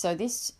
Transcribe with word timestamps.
So, 0.00 0.14
this 0.14 0.52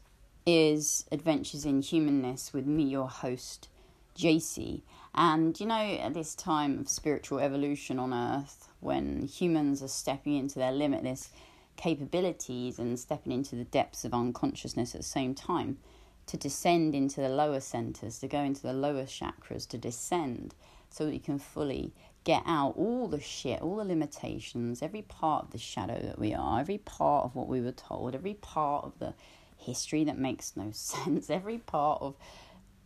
is 0.47 1.05
Adventures 1.13 1.65
in 1.65 1.81
Humanness 1.81 2.53
with 2.53 2.67
me, 2.67 2.83
your 2.83 3.07
host, 3.07 3.69
JC. 4.17 4.83
And 5.15 5.61
you 5.61 5.67
know, 5.67 5.77
at 5.77 6.13
this 6.13 6.35
time 6.35 6.81
of 6.81 6.89
spiritual 6.89 7.39
evolution 7.39 8.01
on 8.01 8.13
Earth, 8.13 8.69
when 8.81 9.23
humans 9.23 9.81
are 9.81 9.87
stepping 9.87 10.35
into 10.35 10.59
their 10.59 10.73
limitless 10.73 11.31
capabilities 11.77 12.81
and 12.81 12.99
stepping 12.99 13.31
into 13.31 13.55
the 13.55 13.63
depths 13.63 14.05
of 14.05 14.13
unconsciousness 14.13 14.97
at 14.97 15.03
the 15.03 15.07
same 15.07 15.37
time, 15.37 15.79
to 16.27 16.37
descend 16.37 16.97
into 16.97 17.21
the 17.21 17.29
lower 17.29 17.61
centers, 17.61 18.19
to 18.19 18.27
go 18.27 18.41
into 18.41 18.63
the 18.63 18.73
lower 18.73 19.05
chakras, 19.05 19.69
to 19.69 19.79
descend 19.79 20.57
so 20.91 21.07
that 21.07 21.15
you 21.15 21.21
can 21.21 21.39
fully 21.39 21.93
get 22.29 22.43
out 22.45 22.75
all 22.77 23.09
the 23.09 23.19
shit, 23.19 23.63
all 23.63 23.77
the 23.77 23.85
limitations, 23.85 24.83
every 24.83 25.01
part 25.01 25.47
of 25.47 25.51
the 25.51 25.57
shadow 25.57 25.99
that 26.03 26.19
we 26.19 26.35
are, 26.35 26.61
every 26.61 26.77
part 26.77 27.25
of 27.25 27.35
what 27.35 27.49
we 27.49 27.59
were 27.59 27.73
told, 27.73 28.15
every 28.15 28.35
part 28.35 28.85
of 28.85 28.93
the 28.99 29.15
history 29.57 30.05
that 30.05 30.19
makes 30.19 30.55
no 30.55 30.71
sense, 30.73 31.31
every 31.31 31.57
part 31.57 32.03
of 32.03 32.17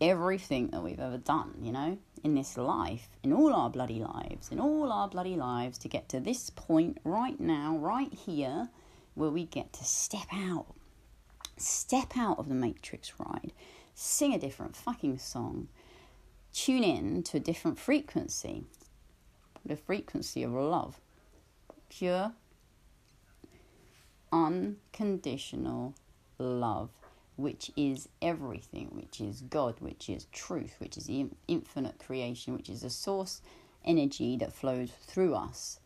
everything 0.01 0.69
that 0.69 0.81
we've 0.81 1.01
ever 1.01 1.19
done, 1.19 1.55
you 1.61 1.73
know, 1.73 1.99
in 2.23 2.37
this 2.37 2.57
life, 2.57 3.09
in 3.25 3.33
all 3.33 3.53
our 3.53 3.69
bloody 3.69 3.99
lives, 3.99 4.49
in 4.53 4.61
all 4.61 4.93
our 4.93 5.09
bloody 5.09 5.35
lives, 5.35 5.77
to 5.77 5.89
get 5.89 6.09
to 6.09 6.21
this 6.21 6.49
point 6.51 6.99
right 7.03 7.41
now, 7.41 7.77
right 7.77 8.15
here, 8.15 8.69
where 9.15 9.31
we 9.31 9.45
get 9.45 9.73
to 9.73 9.83
step 9.85 10.29
out, 10.33 10.67
step 11.57 12.17
out 12.17 12.39
of 12.39 12.49
the 12.49 12.55
Matrix 12.55 13.15
ride, 13.19 13.53
sing 13.93 14.33
a 14.33 14.39
different 14.39 14.77
fucking 14.77 15.19
song, 15.19 15.67
tune 16.53 16.85
in 16.85 17.25
to 17.25 17.39
a 17.39 17.41
different 17.41 17.77
frequency, 17.77 18.67
the 19.65 19.77
frequency 19.77 20.43
of 20.43 20.53
love, 20.53 21.01
pure, 21.89 22.33
unconditional 24.33 25.95
love 26.39 26.91
which 27.37 27.71
is 27.77 28.09
everything, 28.21 28.89
which 28.93 29.21
is 29.21 29.43
God, 29.43 29.75
which 29.81 30.09
is 30.09 30.27
truth, 30.33 30.77
which 30.79 30.97
is 30.97 31.07
the 31.07 31.27
infinite 31.49 31.99
creation, 31.99 32.55
which 32.55 32.69
is 32.69 32.85
a 32.85 32.91
source 32.91 33.41
energy 33.85 34.37
that 34.37 34.53
flows 34.53 34.91
through 35.07 35.35
us, 35.35 35.81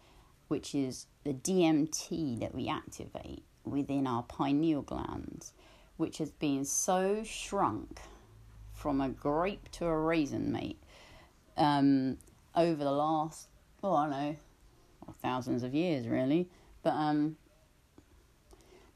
which 0.48 0.74
is 0.74 1.06
the 1.24 1.32
DMT 1.32 2.38
that 2.40 2.54
we 2.54 2.68
activate 2.68 3.42
within 3.64 4.06
our 4.06 4.22
pineal 4.24 4.82
glands, 4.82 5.52
which 5.96 6.18
has 6.18 6.30
been 6.30 6.64
so 6.64 7.22
shrunk 7.24 8.00
from 8.72 9.00
a 9.00 9.08
grape 9.08 9.70
to 9.72 9.86
a 9.86 9.98
raisin, 9.98 10.52
mate, 10.52 10.82
um, 11.56 12.18
over 12.54 12.84
the 12.84 12.92
last, 12.92 13.48
oh, 13.86 13.96
I 13.96 14.08
know, 14.08 14.36
thousands 15.22 15.62
of 15.62 15.74
years, 15.74 16.08
really. 16.08 16.48
But 16.82 16.94
um, 16.94 17.36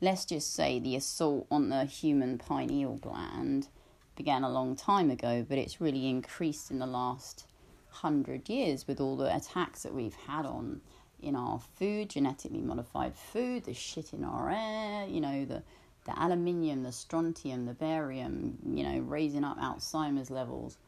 let's 0.01 0.25
just 0.25 0.53
say 0.53 0.79
the 0.81 0.97
assault 0.97 1.47
on 1.51 1.69
the 1.69 1.85
human 1.85 2.39
pineal 2.39 2.97
gland 2.97 3.69
began 4.17 4.43
a 4.43 4.51
long 4.51 4.75
time 4.75 5.11
ago, 5.11 5.47
but 5.49 5.59
it's 5.59 5.81
really 5.81 6.09
increased 6.09 6.71
in 6.71 6.81
the 6.81 6.87
last 6.87 7.47
hundred 7.89 8.49
years 8.49 8.87
with 8.87 9.01
all 9.01 9.17
the 9.17 9.35
attacks 9.35 9.83
that 9.85 9.95
we've 9.95 10.15
had 10.27 10.45
on 10.45 10.81
in 11.23 11.37
our 11.37 11.61
food, 11.77 12.11
genetically 12.11 12.61
modified 12.61 13.15
food, 13.15 13.65
the 13.65 13.75
shit 13.75 14.13
in 14.13 14.25
our 14.25 14.51
air, 14.51 15.07
you 15.07 15.21
know, 15.21 15.45
the 15.45 15.63
the 16.07 16.19
aluminium, 16.19 16.83
the 16.83 16.93
strontium, 16.93 17.67
the 17.67 17.75
barium, 17.75 18.57
you 18.67 18.83
know, 18.83 19.01
raising 19.01 19.45
up 19.45 19.59
Alzheimer's 19.59 20.31
levels, 20.31 20.79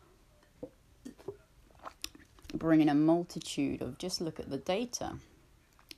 bringing 2.62 2.88
a 2.88 2.94
multitude 2.94 3.82
of 3.82 3.98
just 3.98 4.20
look 4.20 4.38
at 4.38 4.48
the 4.48 4.56
data 4.56 5.14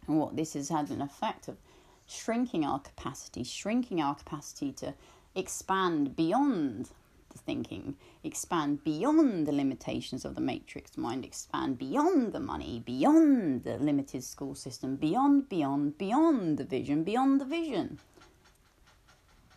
and 0.09 0.19
what 0.19 0.35
this 0.35 0.55
has 0.55 0.71
had 0.71 0.89
an 0.89 1.03
effect 1.03 1.47
of 1.47 1.59
shrinking 2.07 2.65
our 2.65 2.79
capacity, 2.79 3.45
shrinking 3.45 4.01
our 4.01 4.15
capacity 4.15 4.73
to 4.73 4.95
expand 5.35 6.17
beyond 6.17 6.89
the 7.31 7.39
thinking, 7.39 7.97
expand 8.23 8.83
beyond 8.83 9.47
the 9.47 9.53
limitations 9.53 10.25
of 10.25 10.35
the 10.35 10.41
matrix 10.41 10.97
mind, 10.97 11.27
expand 11.27 11.77
beyond 11.77 12.33
the 12.33 12.41
money, 12.41 12.83
beyond 12.87 13.65
the 13.65 13.77
limited 13.77 14.25
school 14.25 14.55
system, 14.55 14.97
beyond, 14.97 15.51
beyond, 15.51 15.99
beyond 15.99 16.57
the 16.57 16.65
vision, 16.65 17.05
beyond 17.05 17.43
the 17.43 17.45
vision. 17.45 17.99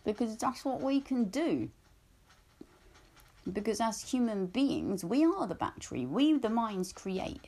Because 0.04 0.36
that's 0.36 0.62
what 0.62 0.82
we 0.82 1.00
can 1.00 1.24
do. 1.24 1.70
Because 3.52 3.80
as 3.80 4.02
human 4.02 4.46
beings, 4.46 5.04
we 5.04 5.24
are 5.24 5.46
the 5.46 5.54
battery, 5.54 6.04
we, 6.04 6.36
the 6.36 6.50
minds, 6.50 6.92
create. 6.92 7.40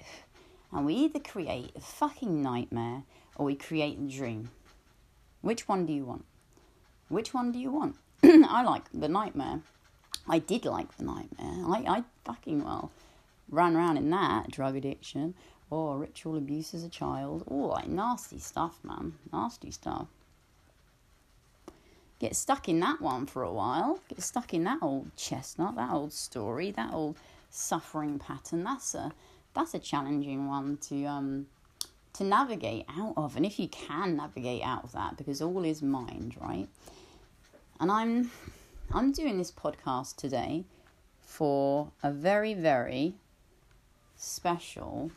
And 0.73 0.87
we 0.87 0.95
either 0.95 1.19
create 1.19 1.73
a 1.77 1.81
fucking 1.81 2.43
nightmare 2.43 3.03
or 3.37 3.47
we 3.47 3.55
create 3.57 4.01
the 4.01 4.15
dream. 4.15 4.51
Which 5.41 5.69
one 5.69 5.87
do 5.87 5.93
you 5.93 6.05
want? 6.05 6.25
Which 7.09 7.35
one 7.35 7.53
do 7.53 7.59
you 7.59 7.71
want? 7.73 7.97
I 8.23 8.63
like 8.63 8.85
the 8.93 9.09
nightmare. 9.09 9.61
I 10.29 10.39
did 10.39 10.65
like 10.65 10.97
the 10.97 11.05
nightmare. 11.05 11.65
I, 11.67 11.99
I 11.99 12.05
fucking 12.25 12.65
well 12.65 12.93
ran 13.51 13.77
around 13.77 13.97
in 13.97 14.11
that 14.11 14.51
drug 14.51 14.77
addiction 14.77 15.35
or 15.71 15.99
ritual 15.99 16.37
abuse 16.37 16.73
as 16.75 16.85
a 16.85 16.89
child. 16.89 17.43
All 17.47 17.69
like 17.69 17.89
nasty 17.89 18.39
stuff, 18.39 18.79
man. 18.83 19.15
Nasty 19.33 19.71
stuff. 19.71 20.07
Get 22.21 22.37
stuck 22.37 22.69
in 22.69 22.81
that 22.81 23.01
one 23.01 23.25
for 23.25 23.43
a 23.43 23.51
while. 23.51 23.99
Get 24.09 24.23
stuck 24.23 24.53
in 24.53 24.65
that 24.65 24.79
old 24.83 25.17
chestnut, 25.17 25.75
that 25.77 25.91
old 25.91 26.13
story, 26.13 26.71
that 26.73 26.93
old 26.93 27.17
suffering 27.49 28.19
pattern. 28.19 28.63
That's 28.63 28.95
a 28.95 29.11
that's 29.55 29.73
a 29.73 29.79
challenging 29.79 30.47
one 30.47 30.77
to 30.89 31.07
um 31.07 31.47
to 32.13 32.25
navigate 32.25 32.85
out 32.91 33.15
of. 33.17 33.37
And 33.37 33.47
if 33.47 33.59
you 33.59 33.69
can 33.69 34.17
navigate 34.17 34.63
out 34.63 34.85
of 34.85 34.93
that, 34.93 35.17
because 35.17 35.41
all 35.41 35.65
is 35.65 35.83
mind, 35.83 36.37
right? 36.39 36.69
And 37.81 37.91
I'm 37.91 38.31
I'm 38.93 39.13
doing 39.13 39.39
this 39.39 39.51
podcast 39.51 40.17
today 40.17 40.65
for 41.23 41.91
a 42.03 42.11
very, 42.11 42.53
very 42.53 43.15
special, 44.17 45.11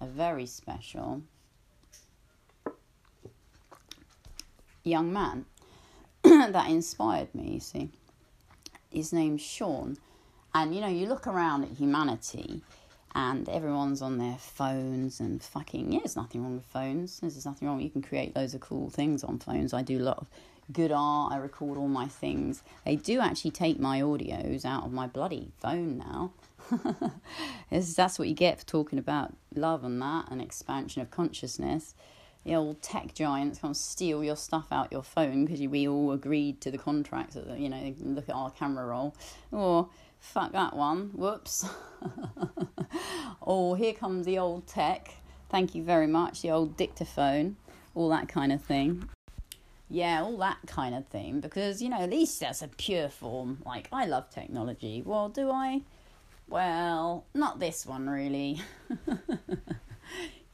a 0.00 0.06
very 0.06 0.46
special 0.46 1.22
young 4.84 5.12
man 5.12 5.44
that 6.52 6.68
inspired 6.68 7.34
me, 7.34 7.54
you 7.54 7.60
see. 7.60 7.88
His 8.90 9.12
name's 9.12 9.42
Sean. 9.42 9.96
And 10.54 10.74
you 10.74 10.80
know, 10.80 10.88
you 10.88 11.06
look 11.06 11.26
around 11.26 11.64
at 11.64 11.70
humanity 11.70 12.62
and 13.14 13.48
everyone's 13.48 14.02
on 14.02 14.18
their 14.18 14.36
phones 14.38 15.20
and 15.20 15.42
fucking 15.42 15.92
yeah, 15.92 16.00
there's 16.00 16.16
nothing 16.16 16.42
wrong 16.42 16.56
with 16.56 16.64
phones. 16.64 17.20
There's 17.20 17.46
nothing 17.46 17.68
wrong. 17.68 17.80
You 17.80 17.90
can 17.90 18.02
create 18.02 18.36
loads 18.36 18.54
of 18.54 18.60
cool 18.60 18.90
things 18.90 19.24
on 19.24 19.38
phones. 19.38 19.72
I 19.72 19.82
do 19.82 19.98
a 19.98 20.04
lot 20.04 20.18
of 20.18 20.26
good 20.72 20.92
art. 20.92 21.32
I 21.32 21.36
record 21.36 21.78
all 21.78 21.88
my 21.88 22.06
things. 22.06 22.62
They 22.84 22.96
do 22.96 23.20
actually 23.20 23.52
take 23.52 23.78
my 23.78 24.00
audios 24.00 24.64
out 24.64 24.84
of 24.84 24.92
my 24.92 25.06
bloody 25.06 25.52
phone 25.58 25.98
now. 25.98 26.32
that's 27.70 28.18
what 28.18 28.28
you 28.28 28.34
get 28.34 28.58
for 28.58 28.66
talking 28.66 28.98
about 28.98 29.34
love 29.54 29.84
and 29.84 30.00
that 30.02 30.30
and 30.30 30.42
expansion 30.42 31.00
of 31.00 31.10
consciousness. 31.10 31.94
The 32.46 32.54
old 32.54 32.80
tech 32.80 33.12
giants 33.12 33.58
can't 33.58 33.76
steal 33.76 34.22
your 34.22 34.36
stuff 34.36 34.68
out 34.70 34.92
your 34.92 35.02
phone 35.02 35.44
because 35.44 35.60
we 35.60 35.88
all 35.88 36.12
agreed 36.12 36.60
to 36.60 36.70
the 36.70 36.78
contracts 36.78 37.34
that 37.34 37.58
you 37.58 37.68
know 37.68 37.92
look 38.00 38.28
at 38.28 38.36
our 38.36 38.50
camera 38.52 38.86
roll 38.86 39.16
or 39.50 39.88
fuck 40.20 40.52
that 40.52 40.76
one, 40.76 41.10
whoops. 41.12 41.68
oh, 43.42 43.74
here 43.74 43.92
comes 43.92 44.26
the 44.26 44.38
old 44.38 44.68
tech. 44.68 45.14
Thank 45.48 45.74
you 45.74 45.82
very 45.82 46.06
much, 46.06 46.42
the 46.42 46.52
old 46.52 46.76
dictaphone, 46.76 47.56
all 47.96 48.08
that 48.10 48.28
kind 48.28 48.52
of 48.52 48.62
thing. 48.62 49.08
Yeah, 49.88 50.22
all 50.22 50.36
that 50.38 50.58
kind 50.68 50.94
of 50.94 51.06
thing, 51.06 51.40
because, 51.40 51.82
you 51.82 51.88
know, 51.88 52.00
at 52.00 52.10
least 52.10 52.40
that's 52.40 52.62
a 52.62 52.68
pure 52.68 53.08
form. 53.08 53.58
Like, 53.64 53.88
I 53.92 54.06
love 54.06 54.30
technology. 54.30 55.02
Well, 55.04 55.28
do 55.28 55.50
I? 55.50 55.82
Well, 56.48 57.24
not 57.34 57.58
this 57.58 57.86
one, 57.86 58.08
really. 58.08 58.60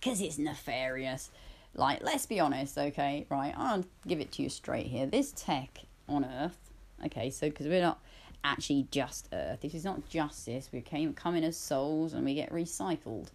Because 0.00 0.20
it's 0.20 0.36
nefarious. 0.36 1.30
Like, 1.74 2.02
let's 2.02 2.26
be 2.26 2.38
honest, 2.38 2.76
okay? 2.76 3.26
Right, 3.30 3.54
I'll 3.56 3.84
give 4.06 4.20
it 4.20 4.32
to 4.32 4.42
you 4.42 4.48
straight 4.48 4.86
here. 4.86 5.06
This 5.06 5.32
tech 5.32 5.80
on 6.08 6.24
Earth, 6.24 6.58
okay, 7.06 7.30
so 7.30 7.48
because 7.48 7.66
we're 7.66 7.80
not 7.80 8.00
actually 8.44 8.88
just 8.90 9.28
Earth. 9.32 9.60
This 9.60 9.74
is 9.74 9.84
not 9.84 10.08
justice. 10.08 10.68
We 10.72 10.80
came 10.80 11.14
coming 11.14 11.44
as 11.44 11.56
souls 11.56 12.12
and 12.12 12.24
we 12.24 12.34
get 12.34 12.52
recycled 12.52 13.28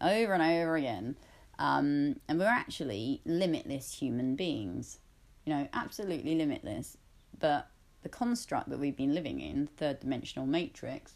over 0.00 0.32
and 0.32 0.42
over 0.42 0.76
again. 0.76 1.16
Um, 1.58 2.16
and 2.26 2.38
we're 2.38 2.46
actually 2.46 3.20
limitless 3.24 3.92
human 3.92 4.34
beings. 4.34 4.98
You 5.44 5.54
know, 5.54 5.68
absolutely 5.72 6.34
limitless. 6.34 6.96
But 7.38 7.68
the 8.02 8.08
construct 8.08 8.70
that 8.70 8.78
we've 8.78 8.96
been 8.96 9.14
living 9.14 9.40
in, 9.40 9.66
third 9.66 10.00
dimensional 10.00 10.46
matrix, 10.46 11.14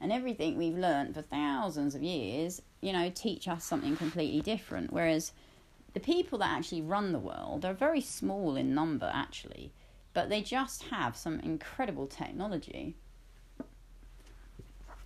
and 0.00 0.12
everything 0.12 0.58
we've 0.58 0.76
learned 0.76 1.14
for 1.14 1.22
thousands 1.22 1.94
of 1.94 2.02
years, 2.02 2.60
you 2.84 2.92
know, 2.92 3.10
teach 3.14 3.48
us 3.48 3.64
something 3.64 3.96
completely 3.96 4.40
different. 4.40 4.92
Whereas 4.92 5.32
the 5.94 6.00
people 6.00 6.38
that 6.38 6.50
actually 6.50 6.82
run 6.82 7.12
the 7.12 7.18
world 7.18 7.64
are 7.64 7.74
very 7.74 8.00
small 8.00 8.56
in 8.56 8.74
number, 8.74 9.10
actually 9.12 9.72
but 10.14 10.28
they 10.28 10.40
just 10.40 10.84
have 10.84 11.16
some 11.16 11.40
incredible 11.40 12.06
technology. 12.06 12.94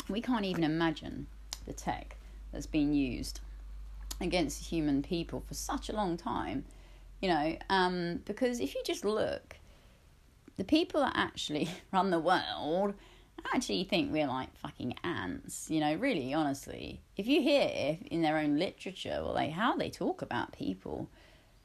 We 0.09 0.21
can't 0.21 0.45
even 0.45 0.65
imagine 0.65 1.27
the 1.67 1.73
tech 1.73 2.17
that's 2.53 2.67
been 2.67 2.95
used 2.95 3.41
against 4.21 4.67
human 4.67 5.03
people 5.03 5.43
for 5.47 5.55
such 5.55 5.89
a 5.89 5.93
long 5.93 6.17
time 6.17 6.65
You 7.21 7.31
know, 7.31 7.57
um, 7.69 8.21
because 8.27 8.61
if 8.61 8.75
you 8.77 8.83
just 8.85 9.05
look, 9.05 9.57
the 10.57 10.65
people 10.65 11.01
that 11.01 11.15
actually 11.17 11.69
run 11.93 12.11
the 12.11 12.21
world 12.21 12.95
actually 13.55 13.85
think 13.85 14.13
we're 14.13 14.27
like 14.27 14.55
fucking 14.57 14.95
ants. 15.05 15.71
You 15.71 15.81
know, 15.81 15.95
really, 15.95 16.35
honestly, 16.35 17.01
if 17.17 17.27
you 17.27 17.43
hear 17.43 17.99
in 18.11 18.23
their 18.23 18.39
own 18.39 18.59
literature, 18.59 19.21
well, 19.23 19.35
like 19.35 19.53
how 19.53 19.77
they 19.77 19.91
talk 19.91 20.23
about 20.23 20.53
people, 20.53 21.09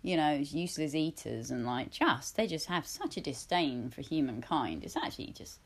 you 0.02 0.18
know, 0.18 0.24
as 0.24 0.54
useless 0.54 0.96
eaters 0.96 1.52
and 1.52 1.66
like 1.66 1.92
just 1.92 2.36
they 2.36 2.48
just 2.48 2.68
have 2.68 2.86
such 2.86 3.18
a 3.18 3.22
disdain 3.22 3.90
for 3.90 4.02
humankind. 4.02 4.84
It's 4.84 4.98
actually 4.98 5.32
just, 5.32 5.60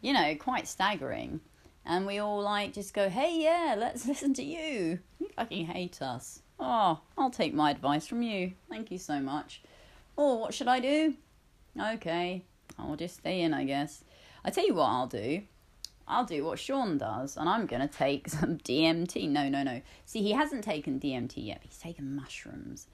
you 0.00 0.12
know, 0.12 0.34
quite 0.36 0.68
staggering. 0.68 1.40
And 1.84 2.04
we 2.04 2.18
all 2.18 2.42
like 2.42 2.72
just 2.72 2.94
go, 2.94 3.08
hey, 3.08 3.38
yeah, 3.42 3.76
let's 3.78 4.06
listen 4.08 4.34
to 4.34 4.42
you. 4.42 4.98
You 5.18 5.28
fucking 5.36 5.66
hate 5.66 6.02
us. 6.02 6.42
Oh, 6.58 7.00
I'll 7.18 7.30
take 7.30 7.54
my 7.54 7.70
advice 7.70 8.06
from 8.06 8.22
you. 8.22 8.52
Thank 8.68 8.90
you 8.90 8.98
so 8.98 9.20
much. 9.20 9.62
Oh, 10.18 10.36
what 10.36 10.54
should 10.54 10.68
I 10.68 10.80
do? 10.80 11.14
Okay, 11.78 12.42
I'll 12.78 12.96
just 12.96 13.18
stay 13.18 13.42
in, 13.42 13.52
I 13.52 13.64
guess. 13.64 14.02
I 14.46 14.50
tell 14.50 14.64
you 14.64 14.74
what 14.74 14.86
I'll 14.86 15.08
do. 15.08 15.42
I'll 16.06 16.24
do 16.24 16.44
what 16.44 16.60
Sean 16.60 16.98
does, 16.98 17.36
and 17.36 17.48
I'm 17.48 17.66
gonna 17.66 17.88
take 17.88 18.28
some 18.28 18.58
DMT. 18.58 19.28
No, 19.28 19.48
no, 19.48 19.64
no. 19.64 19.82
See, 20.04 20.22
he 20.22 20.30
hasn't 20.32 20.62
taken 20.62 21.00
DMT 21.00 21.44
yet. 21.44 21.62
He's 21.64 21.78
taken 21.78 22.14
mushrooms, 22.14 22.86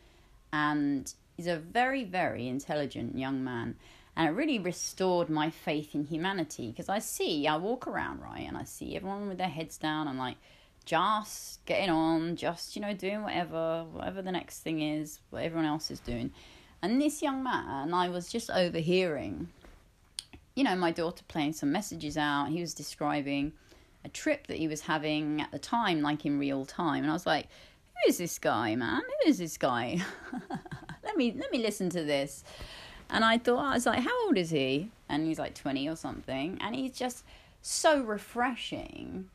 and 0.50 1.12
he's 1.37 1.46
a 1.46 1.58
very, 1.58 2.04
very 2.04 2.49
intelligent 2.49 3.19
young 3.19 3.44
man. 3.44 3.76
And 4.16 4.28
it 4.28 4.32
really 4.32 4.58
restored 4.58 5.28
my 5.28 5.50
faith 5.50 5.94
in 5.94 6.04
humanity 6.04 6.70
because 6.70 6.88
I 6.88 6.99
see, 6.99 7.46
I 7.46 7.56
walk 7.56 7.87
around 7.87 8.20
right, 8.20 8.46
and 8.48 8.56
I 8.56 8.64
see 8.64 8.96
everyone 8.96 9.28
with 9.28 9.38
their 9.38 9.48
heads 9.48 9.76
down. 9.76 10.08
and 10.08 10.19
like, 10.19 10.37
just 10.87 11.64
getting 11.66 11.90
on, 11.90 12.37
just 12.37 12.76
you 12.76 12.82
know, 12.82 12.94
doing 12.94 13.22
whatever, 13.22 13.84
whatever 13.93 14.22
the 14.22 14.32
next 14.32 14.60
thing 14.60 14.81
is, 14.81 15.20
what 15.31 15.44
everyone 15.44 15.66
else 15.66 15.90
is 15.90 16.00
doing. 16.00 16.32
And 16.81 17.00
this 17.00 17.22
young 17.22 17.43
man, 17.43 17.93
I 17.94 18.08
was 18.08 18.32
just 18.32 18.50
overhearing 18.50 19.48
you 20.54 20.64
know, 20.64 20.76
my 20.76 20.90
daughter 20.90 21.22
playing 21.28 21.54
some 21.54 21.72
messages 21.72 22.16
out. 22.16 22.49
He 22.49 22.60
was 22.60 22.75
describing 22.75 23.52
a 24.04 24.08
trip 24.08 24.46
that 24.49 24.56
he 24.56 24.69
was 24.69 24.82
having 24.82 25.40
at 25.40 25.50
the 25.50 25.58
time, 25.58 26.02
like 26.02 26.26
in 26.26 26.38
real 26.38 26.64
time. 26.64 27.02
And 27.02 27.10
I 27.10 27.14
was 27.14 27.26
like, 27.26 27.46
who 27.46 28.10
is 28.10 28.19
this 28.19 28.38
guy, 28.38 28.75
man? 28.75 29.00
Who 29.00 29.31
is 29.31 29.38
this 29.38 29.56
guy? 29.56 29.99
let 31.04 31.16
me 31.16 31.34
let 31.37 31.50
me 31.52 31.58
listen 31.58 31.90
to 31.90 32.02
this. 32.02 32.44
And 33.10 33.25
I 33.25 33.38
thought, 33.38 33.64
I 33.64 33.75
was 33.75 33.87
like, 33.87 34.00
how 34.00 34.26
old 34.26 34.38
is 34.38 34.50
he? 34.50 34.90
And 35.08 35.26
he's 35.26 35.38
like 35.38 35.54
20 35.54 35.88
or 35.88 35.96
something. 35.96 36.56
And 36.62 36.75
he's 36.75 36.93
just 36.93 37.25
so 37.60 38.00
refreshing. 38.00 39.28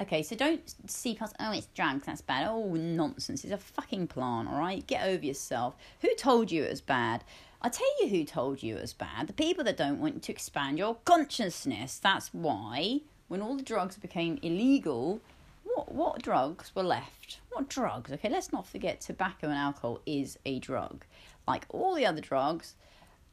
Okay, 0.00 0.22
so 0.22 0.36
don't 0.36 0.62
see 0.88 1.16
past, 1.16 1.34
oh, 1.40 1.50
it's 1.50 1.66
drugs, 1.74 2.06
that's 2.06 2.20
bad. 2.20 2.46
Oh, 2.48 2.74
nonsense. 2.74 3.42
It's 3.42 3.52
a 3.52 3.58
fucking 3.58 4.06
plant, 4.06 4.48
all 4.48 4.58
right? 4.58 4.86
Get 4.86 5.04
over 5.04 5.24
yourself. 5.24 5.74
Who 6.02 6.14
told 6.14 6.52
you 6.52 6.62
it 6.62 6.70
was 6.70 6.80
bad? 6.80 7.24
I 7.60 7.68
tell 7.68 7.88
you 8.00 8.08
who 8.08 8.24
told 8.24 8.62
you 8.62 8.76
it 8.76 8.82
was 8.82 8.92
bad. 8.92 9.26
The 9.26 9.32
people 9.32 9.64
that 9.64 9.76
don't 9.76 10.00
want 10.00 10.22
to 10.22 10.32
expand 10.32 10.78
your 10.78 10.96
consciousness. 11.04 11.98
That's 11.98 12.32
why 12.32 13.00
when 13.26 13.42
all 13.42 13.56
the 13.56 13.62
drugs 13.62 13.96
became 13.96 14.38
illegal, 14.42 15.20
what 15.64 15.92
what 15.92 16.22
drugs 16.22 16.72
were 16.74 16.84
left? 16.84 17.40
What 17.50 17.68
drugs? 17.68 18.12
Okay, 18.12 18.28
let's 18.28 18.52
not 18.52 18.66
forget 18.66 19.00
tobacco 19.00 19.48
and 19.48 19.56
alcohol 19.56 20.00
is 20.06 20.38
a 20.46 20.60
drug, 20.60 21.04
like 21.46 21.66
all 21.68 21.94
the 21.94 22.06
other 22.06 22.20
drugs. 22.20 22.74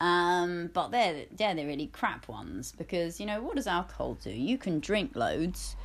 Um, 0.02 0.70
but 0.74 0.90
they're 0.90 1.26
they're 1.32 1.56
the 1.56 1.66
really 1.66 1.88
crap 1.88 2.28
ones 2.28 2.74
because 2.78 3.20
you 3.20 3.26
know 3.26 3.42
what 3.42 3.56
does 3.56 3.68
alcohol 3.68 4.16
do? 4.16 4.32
You 4.32 4.58
can 4.58 4.80
drink 4.80 5.16
loads, 5.16 5.76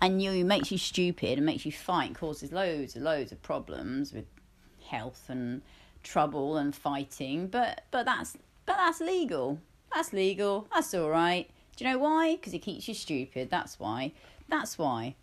and 0.00 0.22
you 0.22 0.44
makes 0.44 0.70
you 0.70 0.78
stupid 0.78 1.38
and 1.38 1.46
makes 1.46 1.64
you 1.64 1.72
fight, 1.72 2.14
causes 2.14 2.52
loads 2.52 2.94
and 2.94 3.04
loads 3.04 3.32
of 3.32 3.42
problems 3.42 4.12
with 4.12 4.26
health 4.86 5.24
and 5.28 5.62
trouble 6.06 6.56
and 6.56 6.74
fighting, 6.74 7.48
but 7.48 7.82
but 7.90 8.06
that's 8.06 8.36
but 8.64 8.76
that's 8.76 9.00
legal. 9.00 9.58
That's 9.94 10.12
legal. 10.12 10.68
That's 10.72 10.94
all 10.94 11.10
right. 11.10 11.48
Do 11.76 11.84
you 11.84 11.90
know 11.90 11.98
why? 11.98 12.36
Because 12.36 12.54
it 12.54 12.60
keeps 12.60 12.88
you 12.88 12.94
stupid. 12.94 13.50
That's 13.50 13.78
why. 13.78 14.12
That's 14.48 14.78
why. 14.78 15.16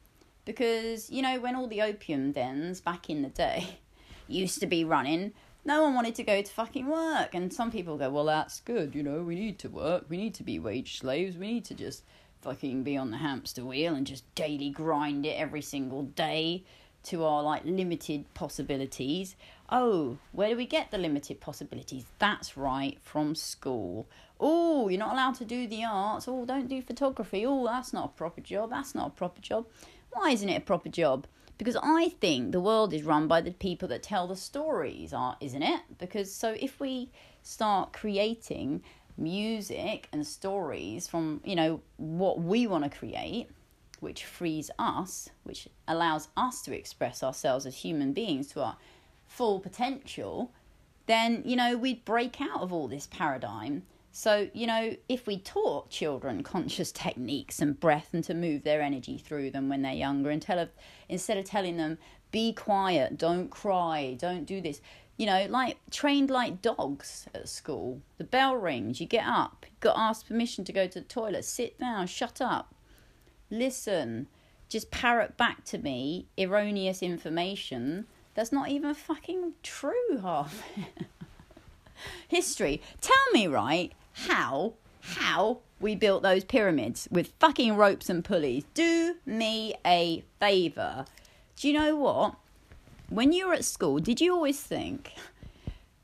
Because 0.45 1.09
you 1.09 1.21
know 1.21 1.39
when 1.39 1.55
all 1.55 1.67
the 1.67 1.81
opium 1.81 2.31
dens 2.31 2.81
back 2.81 3.09
in 3.09 3.21
the 3.21 3.29
day 3.29 3.79
used 4.27 4.59
to 4.59 4.67
be 4.67 4.83
running, 4.83 5.33
no 5.65 5.81
one 5.81 5.95
wanted 5.95 6.15
to 6.15 6.23
go 6.23 6.41
to 6.41 6.51
fucking 6.51 6.87
work, 6.87 7.33
and 7.33 7.53
some 7.53 7.71
people 7.71 7.97
go, 7.97 8.09
well 8.09 8.25
that's 8.25 8.59
good. 8.59 8.93
You 8.93 9.03
know 9.03 9.21
we 9.21 9.35
need 9.35 9.59
to 9.59 9.69
work. 9.69 10.05
We 10.09 10.17
need 10.17 10.33
to 10.35 10.43
be 10.43 10.59
wage 10.59 10.99
slaves. 10.99 11.37
We 11.37 11.47
need 11.53 11.65
to 11.65 11.73
just 11.73 12.03
fucking 12.41 12.83
be 12.83 12.97
on 12.97 13.09
the 13.09 13.17
hamster 13.17 13.63
wheel 13.63 13.95
and 13.95 14.05
just 14.05 14.23
daily 14.35 14.69
grind 14.69 15.25
it 15.25 15.39
every 15.39 15.61
single 15.61 16.03
day 16.03 16.65
to 17.03 17.23
our 17.23 17.43
like 17.43 17.63
limited 17.65 18.33
possibilities. 18.33 19.35
Oh, 19.69 20.17
where 20.31 20.49
do 20.49 20.57
we 20.57 20.65
get 20.65 20.91
the 20.91 20.97
limited 20.97 21.39
possibilities? 21.39 22.05
That's 22.19 22.55
right, 22.55 22.97
from 23.01 23.35
school. 23.35 24.07
Oh, 24.39 24.87
you're 24.89 24.99
not 24.99 25.13
allowed 25.13 25.35
to 25.35 25.45
do 25.45 25.67
the 25.67 25.83
arts. 25.83 26.27
Oh, 26.27 26.45
don't 26.45 26.67
do 26.67 26.81
photography. 26.81 27.45
Oh, 27.45 27.65
that's 27.65 27.93
not 27.93 28.05
a 28.05 28.17
proper 28.17 28.41
job. 28.41 28.69
That's 28.69 28.95
not 28.95 29.07
a 29.07 29.11
proper 29.11 29.41
job. 29.41 29.65
Why 30.11 30.31
isn't 30.31 30.49
it 30.49 30.57
a 30.57 30.61
proper 30.61 30.89
job? 30.89 31.27
Because 31.57 31.77
I 31.81 32.09
think 32.09 32.51
the 32.51 32.59
world 32.59 32.93
is 32.93 33.03
run 33.03 33.27
by 33.27 33.41
the 33.41 33.51
people 33.51 33.87
that 33.89 34.03
tell 34.03 34.27
the 34.27 34.35
stories, 34.35 35.13
uh, 35.13 35.35
isn't 35.39 35.63
it? 35.63 35.81
Because 35.97 36.33
so 36.33 36.55
if 36.59 36.79
we 36.79 37.09
start 37.41 37.93
creating 37.93 38.81
music 39.17 40.09
and 40.11 40.25
stories 40.25 41.07
from, 41.07 41.41
you 41.43 41.55
know, 41.55 41.81
what 41.97 42.41
we 42.41 42.67
want 42.67 42.83
to 42.83 42.89
create, 42.89 43.49
which 44.03 44.25
frees 44.25 44.69
us, 44.77 45.29
which 45.43 45.67
allows 45.87 46.27
us 46.37 46.61
to 46.63 46.75
express 46.75 47.23
ourselves 47.23 47.65
as 47.65 47.77
human 47.77 48.13
beings 48.13 48.47
to 48.49 48.61
our 48.61 48.77
full 49.25 49.59
potential, 49.59 50.51
then, 51.07 51.41
you 51.45 51.55
know, 51.55 51.75
we'd 51.75 52.05
break 52.05 52.39
out 52.39 52.61
of 52.61 52.71
all 52.71 52.87
this 52.87 53.07
paradigm. 53.07 53.83
So, 54.11 54.49
you 54.53 54.67
know, 54.67 54.95
if 55.09 55.25
we 55.25 55.39
taught 55.39 55.89
children 55.89 56.43
conscious 56.43 56.91
techniques 57.05 57.59
and 57.59 57.79
breath 57.79 58.09
and 58.13 58.23
to 58.25 58.33
move 58.33 58.63
their 58.63 58.81
energy 58.81 59.17
through 59.17 59.51
them 59.51 59.69
when 59.69 59.81
they're 59.81 59.93
younger, 59.93 60.29
and 60.29 60.41
tell 60.41 60.67
instead 61.09 61.37
of 61.37 61.45
telling 61.45 61.77
them, 61.77 61.97
be 62.31 62.53
quiet, 62.53 63.17
don't 63.17 63.49
cry, 63.49 64.15
don't 64.19 64.45
do 64.45 64.59
this, 64.61 64.81
you 65.17 65.25
know, 65.25 65.45
like 65.49 65.77
trained 65.91 66.29
like 66.29 66.61
dogs 66.61 67.27
at 67.33 67.47
school. 67.47 68.01
The 68.17 68.23
bell 68.23 68.55
rings, 68.55 68.99
you 68.99 69.07
get 69.07 69.25
up, 69.25 69.65
you've 69.69 69.79
got 69.79 69.97
asked 69.97 70.27
permission 70.27 70.63
to 70.65 70.73
go 70.73 70.87
to 70.87 70.99
the 70.99 71.05
toilet, 71.05 71.45
sit 71.45 71.79
down, 71.79 72.07
shut 72.07 72.41
up, 72.41 72.73
listen, 73.53 74.27
just 74.67 74.91
parrot 74.91 75.37
back 75.37 75.63
to 75.65 75.77
me 75.77 76.27
erroneous 76.37 77.03
information 77.03 78.05
that's 78.33 78.51
not 78.51 78.69
even 78.69 78.93
fucking 78.93 79.53
true 79.61 80.17
half. 80.21 80.63
History. 82.27 82.81
Tell 82.99 83.31
me, 83.31 83.47
right, 83.47 83.91
how, 84.13 84.73
how 85.01 85.59
we 85.79 85.95
built 85.95 86.23
those 86.23 86.43
pyramids 86.43 87.07
with 87.11 87.33
fucking 87.39 87.75
ropes 87.75 88.09
and 88.09 88.25
pulleys. 88.25 88.63
Do 88.73 89.15
me 89.25 89.75
a 89.85 90.23
favour. 90.39 91.05
Do 91.55 91.67
you 91.67 91.73
know 91.75 91.95
what? 91.95 92.35
When 93.09 93.31
you 93.31 93.47
were 93.47 93.53
at 93.53 93.65
school, 93.65 93.99
did 93.99 94.19
you 94.19 94.33
always 94.33 94.59
think, 94.59 95.13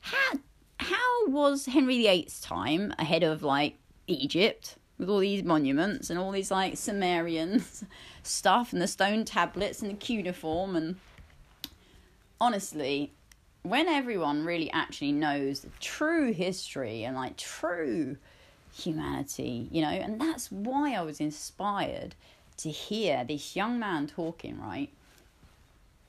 how, 0.02 0.34
how 0.78 1.28
was 1.28 1.66
Henry 1.66 1.98
VIII's 1.98 2.40
time 2.42 2.94
ahead 3.00 3.24
of 3.24 3.42
like 3.42 3.76
Egypt? 4.06 4.76
With 5.00 5.10
all 5.10 5.20
these 5.20 5.44
monuments 5.44 6.10
and 6.10 6.20
all 6.20 6.32
these 6.32 6.52
like 6.52 6.78
Sumerian 6.78 7.64
stuff 8.24 8.74
and 8.74 8.82
the 8.82 8.88
stone 8.88 9.26
tablets 9.26 9.82
and 9.82 9.90
the 9.90 9.96
cuneiform 9.96 10.76
and 10.76 10.98
honestly 12.40 13.12
when 13.64 13.88
everyone 13.88 14.46
really 14.46 14.72
actually 14.72 15.12
knows 15.12 15.62
the 15.62 15.70
true 15.80 16.32
history 16.32 17.04
and 17.04 17.16
like 17.16 17.38
true 17.38 18.18
humanity, 18.74 19.68
you 19.72 19.82
know, 19.82 19.90
and 19.90 20.20
that's 20.20 20.52
why 20.52 20.94
I 20.94 21.02
was 21.02 21.20
inspired 21.20 22.16
to 22.58 22.70
hear 22.70 23.24
this 23.24 23.56
young 23.56 23.80
man 23.80 24.08
talking, 24.08 24.60
right? 24.60 24.90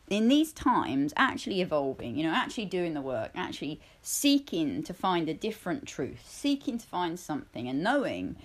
In 0.08 0.28
these 0.28 0.52
times, 0.52 1.12
actually 1.16 1.60
evolving, 1.60 2.16
you 2.16 2.24
know, 2.24 2.32
actually 2.32 2.64
doing 2.64 2.94
the 2.94 3.00
work, 3.00 3.30
actually 3.34 3.80
seeking 4.02 4.82
to 4.82 4.92
find 4.92 5.28
a 5.28 5.34
different 5.34 5.86
truth, 5.86 6.22
seeking 6.26 6.78
to 6.78 6.86
find 6.86 7.18
something, 7.18 7.68
and 7.68 7.82
knowing 7.82 8.36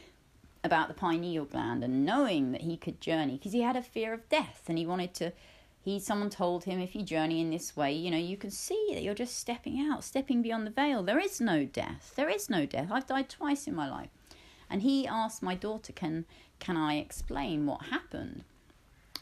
about 0.65 0.87
the 0.87 0.93
pineal 0.93 1.45
gland 1.45 1.83
and 1.83 2.05
knowing 2.05 2.51
that 2.51 2.61
he 2.61 2.75
could 2.75 2.99
journey 2.99 3.37
because 3.37 3.53
he 3.53 3.61
had 3.61 3.75
a 3.75 3.81
fear 3.81 4.13
of 4.13 4.27
death 4.29 4.63
and 4.67 4.77
he 4.77 4.85
wanted 4.85 5.13
to 5.13 5.31
he 5.79 5.99
someone 5.99 6.31
told 6.31 6.63
him 6.63 6.79
if 6.79 6.95
you 6.95 7.03
journey 7.03 7.39
in 7.39 7.51
this 7.51 7.77
way 7.77 7.93
you 7.93 8.09
know 8.09 8.17
you 8.17 8.35
can 8.35 8.49
see 8.49 8.89
that 8.93 9.03
you're 9.03 9.13
just 9.13 9.37
stepping 9.37 9.79
out 9.79 10.03
stepping 10.03 10.41
beyond 10.41 10.65
the 10.65 10.71
veil. 10.71 11.03
There 11.03 11.19
is 11.19 11.39
no 11.39 11.63
death. 11.63 12.13
There 12.15 12.29
is 12.29 12.49
no 12.49 12.65
death. 12.65 12.89
I've 12.91 13.05
died 13.05 13.29
twice 13.29 13.67
in 13.67 13.75
my 13.75 13.89
life. 13.89 14.09
And 14.67 14.81
he 14.81 15.07
asked 15.07 15.43
my 15.43 15.53
daughter 15.53 15.93
can 15.93 16.25
can 16.59 16.75
i 16.75 16.95
explain 16.95 17.67
what 17.67 17.83
happened? 17.83 18.43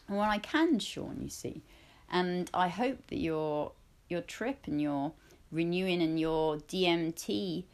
Well 0.07 0.21
i 0.21 0.37
can 0.37 0.79
sean 0.79 1.19
you 1.21 1.29
see. 1.29 1.61
And 2.09 2.49
i 2.53 2.69
hope 2.69 3.07
that 3.07 3.19
your 3.19 3.73
your 4.07 4.21
trip 4.21 4.59
and 4.67 4.81
your 4.81 5.11
renewing 5.51 6.01
and 6.01 6.19
your 6.19 6.57
dmt 6.57 7.65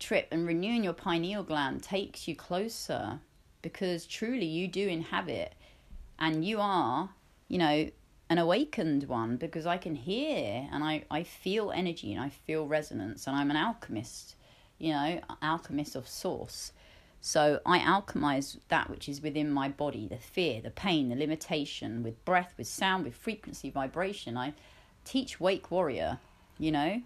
trip 0.00 0.28
and 0.32 0.46
renewing 0.46 0.82
your 0.82 0.92
pineal 0.92 1.44
gland 1.44 1.82
takes 1.82 2.26
you 2.26 2.34
closer 2.34 3.20
because 3.62 4.06
truly 4.06 4.46
you 4.46 4.66
do 4.66 4.88
inhabit 4.88 5.54
and 6.18 6.44
you 6.44 6.58
are, 6.60 7.10
you 7.48 7.58
know, 7.58 7.90
an 8.28 8.38
awakened 8.38 9.04
one 9.04 9.36
because 9.36 9.66
I 9.66 9.76
can 9.76 9.94
hear 9.94 10.68
and 10.72 10.82
I, 10.82 11.04
I 11.10 11.22
feel 11.22 11.70
energy 11.72 12.12
and 12.12 12.22
I 12.22 12.30
feel 12.30 12.66
resonance 12.66 13.26
and 13.26 13.36
I'm 13.36 13.50
an 13.50 13.56
alchemist, 13.56 14.36
you 14.78 14.92
know, 14.92 15.20
alchemist 15.42 15.94
of 15.96 16.08
source. 16.08 16.72
So 17.20 17.60
I 17.66 17.80
alchemize 17.80 18.58
that 18.68 18.88
which 18.88 19.08
is 19.08 19.20
within 19.20 19.50
my 19.50 19.68
body, 19.68 20.06
the 20.06 20.16
fear, 20.16 20.62
the 20.62 20.70
pain, 20.70 21.10
the 21.10 21.16
limitation, 21.16 22.02
with 22.02 22.24
breath, 22.24 22.54
with 22.56 22.66
sound, 22.66 23.04
with 23.04 23.14
frequency, 23.14 23.68
vibration. 23.68 24.38
I 24.38 24.54
teach 25.04 25.38
Wake 25.38 25.70
Warrior, 25.70 26.18
you 26.58 26.72
know, 26.72 27.02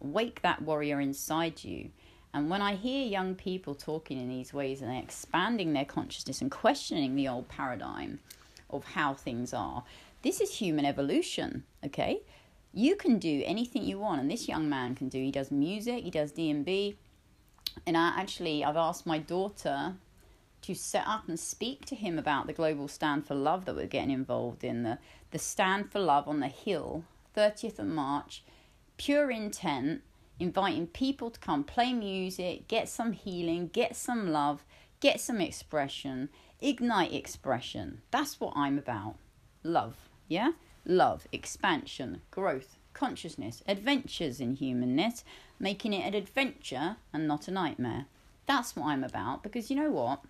wake 0.00 0.42
that 0.42 0.60
warrior 0.62 1.00
inside 1.00 1.64
you. 1.64 1.90
And 2.34 2.50
when 2.50 2.60
I 2.60 2.74
hear 2.74 3.06
young 3.06 3.36
people 3.36 3.76
talking 3.76 4.20
in 4.20 4.28
these 4.28 4.52
ways 4.52 4.82
and 4.82 4.92
expanding 4.92 5.72
their 5.72 5.84
consciousness 5.84 6.42
and 6.42 6.50
questioning 6.50 7.14
the 7.14 7.28
old 7.28 7.48
paradigm 7.48 8.18
of 8.68 8.84
how 8.84 9.14
things 9.14 9.54
are, 9.54 9.84
this 10.22 10.40
is 10.40 10.56
human 10.56 10.84
evolution, 10.84 11.62
okay? 11.86 12.22
You 12.72 12.96
can 12.96 13.20
do 13.20 13.44
anything 13.46 13.84
you 13.84 14.00
want, 14.00 14.20
and 14.20 14.28
this 14.28 14.48
young 14.48 14.68
man 14.68 14.96
can 14.96 15.08
do. 15.08 15.18
He 15.18 15.30
does 15.30 15.52
music, 15.52 16.02
he 16.02 16.10
does 16.10 16.32
D&B, 16.32 16.96
and 17.86 17.96
I 17.96 18.14
actually 18.16 18.64
I've 18.64 18.76
asked 18.76 19.06
my 19.06 19.18
daughter 19.18 19.94
to 20.62 20.74
set 20.74 21.06
up 21.06 21.28
and 21.28 21.38
speak 21.38 21.84
to 21.86 21.94
him 21.94 22.18
about 22.18 22.46
the 22.46 22.52
global 22.52 22.88
stand 22.88 23.26
for 23.26 23.34
love 23.34 23.64
that 23.66 23.76
we're 23.76 23.86
getting 23.86 24.10
involved 24.10 24.64
in 24.64 24.82
the 24.82 24.98
the 25.30 25.38
stand 25.38 25.90
for 25.92 25.98
love 25.98 26.26
on 26.26 26.40
the 26.40 26.48
hill 26.48 27.04
30th 27.36 27.78
of 27.78 27.86
March 27.86 28.42
pure 28.96 29.30
intent 29.30 30.02
inviting 30.38 30.86
people 30.86 31.30
to 31.30 31.40
come 31.40 31.64
play 31.64 31.92
music 31.92 32.66
get 32.68 32.88
some 32.88 33.12
healing 33.12 33.68
get 33.72 33.94
some 33.94 34.30
love 34.32 34.64
get 35.00 35.20
some 35.20 35.40
expression 35.40 36.28
ignite 36.60 37.12
expression 37.12 38.00
that's 38.10 38.40
what 38.40 38.52
I'm 38.56 38.78
about 38.78 39.16
love 39.62 40.08
yeah? 40.28 40.52
Love, 40.84 41.26
expansion, 41.32 42.20
growth, 42.30 42.76
consciousness, 42.92 43.62
adventures 43.66 44.40
in 44.40 44.54
humanness, 44.56 45.24
making 45.58 45.92
it 45.92 46.06
an 46.06 46.14
adventure 46.14 46.96
and 47.12 47.26
not 47.26 47.48
a 47.48 47.50
nightmare. 47.50 48.06
That's 48.46 48.76
what 48.76 48.86
I'm 48.86 49.04
about 49.04 49.42
because 49.42 49.70
you 49.70 49.76
know 49.76 49.90
what? 49.90 50.20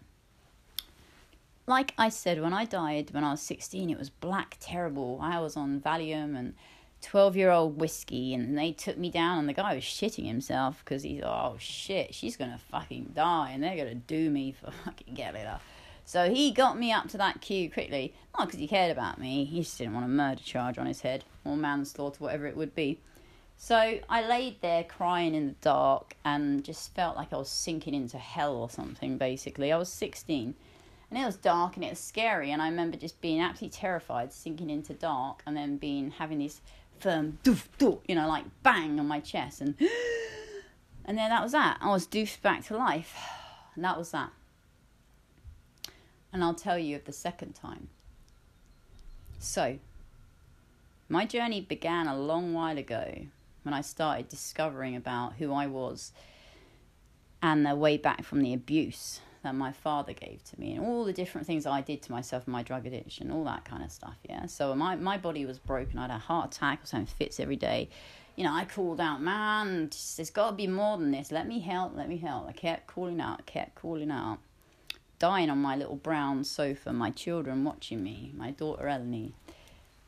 Like 1.66 1.94
I 1.96 2.08
said, 2.08 2.40
when 2.40 2.52
I 2.52 2.64
died 2.66 3.11
when 3.12 3.25
I 3.25 3.32
was 3.32 3.40
16, 3.40 3.90
it 3.90 3.99
was 3.99 4.11
black 4.11 4.56
terrible. 4.61 5.18
I 5.23 5.40
was 5.40 5.56
on 5.56 5.80
Valium 5.80 6.37
and 6.37 6.54
12 7.04 7.37
year 7.37 7.50
old 7.50 7.80
whiskey, 7.80 8.34
and 8.34 8.56
they 8.56 8.73
took 8.73 8.96
me 8.96 9.11
down, 9.11 9.38
and 9.38 9.49
the 9.49 9.52
guy 9.52 9.75
was 9.75 9.84
shitting 9.84 10.26
himself 10.26 10.82
because 10.84 11.02
he's, 11.02 11.23
oh 11.23 11.56
shit, 11.58 12.14
she's 12.14 12.37
gonna 12.37 12.61
fucking 12.70 13.12
die, 13.14 13.50
and 13.52 13.62
they're 13.62 13.76
gonna 13.76 13.94
do 13.94 14.30
me 14.30 14.52
for 14.52 14.70
fucking 14.84 15.14
getting 15.14 15.44
her. 15.44 15.61
So 16.06 16.30
he 16.30 16.50
got 16.50 16.78
me 16.78 16.92
up 16.92 17.08
to 17.11 17.18
that 17.18 17.40
queue 17.40 17.70
quickly, 17.70 18.14
not 18.37 18.49
because 18.49 18.61
he 18.61 18.66
cared 18.66 18.90
about 18.90 19.18
me, 19.18 19.44
he 19.44 19.61
just 19.61 19.78
didn't 19.78 19.94
want 19.94 20.06
a 20.06 20.08
murder 20.08 20.42
charge 20.42 20.78
on 20.78 20.87
his 20.87 21.02
head, 21.02 21.25
or 21.44 21.56
manslaughter, 21.56 22.18
whatever 22.18 22.46
it 22.46 22.56
would 22.56 22.75
be. 22.75 22.99
So 23.56 24.00
I 24.08 24.26
laid 24.26 24.61
there 24.61 24.84
crying 24.84 25.34
in 25.34 25.46
the 25.46 25.54
dark 25.61 26.16
and 26.25 26.64
just 26.64 26.94
felt 26.94 27.16
like 27.16 27.32
I 27.32 27.37
was 27.37 27.49
sinking 27.49 27.94
into 27.94 28.18
hell 28.18 28.56
or 28.56 28.68
something, 28.68 29.16
basically. 29.16 29.73
I 29.73 29.78
was 29.78 29.88
16 29.90 30.54
and 31.11 31.23
it 31.23 31.26
was 31.26 31.37
dark 31.37 31.76
and 31.76 31.84
it 31.84 31.90
was 31.90 32.00
scary, 32.00 32.50
and 32.50 32.61
I 32.61 32.68
remember 32.68 32.96
just 32.96 33.20
being 33.20 33.40
absolutely 33.40 33.78
terrified, 33.78 34.32
sinking 34.32 34.68
into 34.68 34.94
dark, 34.94 35.42
and 35.46 35.56
then 35.56 35.76
being 35.76 36.11
having 36.11 36.40
this 36.40 36.61
firm 37.04 37.38
doof 37.44 37.68
doof, 37.78 38.00
you 38.08 38.14
know, 38.14 38.26
like 38.26 38.44
bang 38.62 38.99
on 38.99 39.06
my 39.06 39.20
chest, 39.20 39.61
and 39.61 39.75
and 41.04 41.18
then 41.18 41.30
that 41.30 41.42
was 41.42 41.52
that. 41.52 41.78
I 41.80 41.90
was 41.90 42.06
doofed 42.06 42.42
back 42.42 42.64
to 42.66 42.76
life, 42.76 43.16
and 43.75 43.84
that 43.84 43.96
was 43.96 44.11
that 44.11 44.30
and 46.34 46.42
I'll 46.42 46.52
tell 46.52 46.76
you 46.76 46.96
of 46.96 47.04
the 47.04 47.12
second 47.12 47.54
time. 47.54 47.88
So, 49.38 49.78
my 51.08 51.25
journey 51.25 51.61
began 51.61 52.08
a 52.08 52.18
long 52.18 52.52
while 52.52 52.76
ago 52.76 53.26
when 53.62 53.73
I 53.73 53.80
started 53.80 54.28
discovering 54.28 54.96
about 54.96 55.34
who 55.34 55.52
I 55.52 55.68
was 55.68 56.12
and 57.40 57.64
the 57.64 57.76
way 57.76 57.96
back 57.96 58.25
from 58.25 58.42
the 58.42 58.52
abuse 58.52 59.20
that 59.44 59.54
my 59.54 59.72
father 59.72 60.12
gave 60.12 60.44
to 60.44 60.60
me 60.60 60.74
and 60.74 60.84
all 60.84 61.04
the 61.04 61.12
different 61.12 61.46
things 61.46 61.64
I 61.64 61.80
did 61.80 62.02
to 62.02 62.12
myself, 62.12 62.46
my 62.46 62.62
drug 62.62 62.86
addiction, 62.86 63.30
all 63.30 63.44
that 63.44 63.64
kind 63.64 63.82
of 63.82 63.90
stuff. 63.90 64.16
Yeah. 64.28 64.46
So 64.46 64.74
my, 64.74 64.96
my 64.96 65.16
body 65.16 65.46
was 65.46 65.58
broken. 65.58 65.98
I 65.98 66.02
had 66.02 66.10
a 66.10 66.18
heart 66.18 66.54
attack. 66.54 66.78
I 66.78 66.82
was 66.82 66.90
having 66.90 67.06
fits 67.06 67.40
every 67.40 67.56
day. 67.56 67.88
You 68.36 68.44
know, 68.44 68.52
I 68.52 68.64
called 68.64 69.00
out, 69.00 69.22
man, 69.22 69.90
there's 70.16 70.30
got 70.30 70.50
to 70.50 70.56
be 70.56 70.66
more 70.66 70.98
than 70.98 71.12
this. 71.12 71.30
Let 71.30 71.46
me 71.46 71.60
help. 71.60 71.96
Let 71.96 72.08
me 72.08 72.16
help. 72.16 72.48
I 72.48 72.52
kept 72.52 72.88
calling 72.88 73.20
out, 73.20 73.46
kept 73.46 73.76
calling 73.76 74.10
out 74.10 74.38
dying 75.18 75.48
on 75.48 75.58
my 75.58 75.76
little 75.76 75.96
brown 75.96 76.44
sofa, 76.44 76.92
my 76.92 77.10
children 77.10 77.64
watching 77.64 78.02
me, 78.02 78.32
my 78.36 78.50
daughter 78.50 78.84
Eleni. 78.84 79.32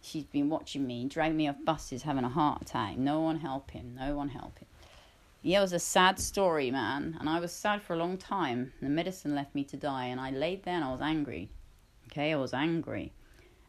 She's 0.02 0.25
been 0.25 0.49
watching 0.49 0.87
me, 0.87 1.07
dragging 1.07 1.37
me 1.37 1.49
off 1.49 1.57
buses, 1.64 2.02
having 2.02 2.25
a 2.25 2.28
heart 2.28 2.62
attack. 2.62 2.97
No 2.97 3.21
one 3.21 3.38
helping, 3.38 3.95
no 3.95 4.14
one 4.14 4.28
helping. 4.28 4.65
Yeah, 5.47 5.59
it 5.59 5.62
was 5.62 5.73
a 5.73 5.79
sad 5.79 6.19
story, 6.19 6.73
man. 6.73 7.17
And 7.21 7.29
I 7.29 7.38
was 7.38 7.53
sad 7.53 7.81
for 7.81 7.95
a 7.95 7.99
long 7.99 8.17
time. 8.19 8.73
The 8.83 8.88
medicine 8.88 9.33
left 9.37 9.55
me 9.55 9.62
to 9.62 9.76
die, 9.76 10.07
and 10.07 10.21
I 10.21 10.31
laid 10.31 10.65
there 10.65 10.75
and 10.75 10.83
I 10.83 10.91
was 10.91 11.00
angry. 11.00 11.50
Okay, 12.07 12.33
I 12.33 12.37
was 12.37 12.53
angry. 12.53 13.12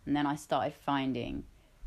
And 0.03 0.15
then 0.15 0.25
I 0.25 0.36
started 0.38 0.74
finding 0.74 1.43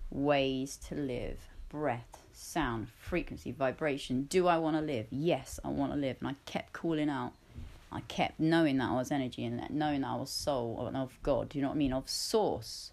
ways 0.09 0.77
to 0.89 0.95
live 0.95 1.39
breath, 1.69 2.23
sound, 2.33 2.87
frequency, 3.01 3.51
vibration. 3.51 4.23
Do 4.31 4.47
I 4.47 4.59
want 4.59 4.77
to 4.77 4.81
live? 4.81 5.07
Yes, 5.11 5.59
I 5.65 5.69
want 5.71 5.93
to 5.93 5.99
live. 5.99 6.19
And 6.21 6.29
I 6.29 6.35
kept 6.45 6.73
calling 6.73 7.11
out 7.11 7.33
I 7.93 8.01
kept 8.03 8.39
knowing 8.39 8.79
that 8.79 8.91
I 8.91 8.95
was 8.95 9.11
energy 9.11 9.45
and 9.45 9.69
knowing 9.71 10.03
that 10.03 10.11
I 10.11 10.15
was 10.15 10.31
soul 10.31 10.87
and 10.87 10.97
of 10.97 11.19
God, 11.25 11.49
do 11.49 11.59
you 11.59 11.63
know 11.63 11.71
what 11.71 11.75
I 11.75 11.79
mean? 11.79 11.93
Of 11.93 12.09
source. 12.09 12.93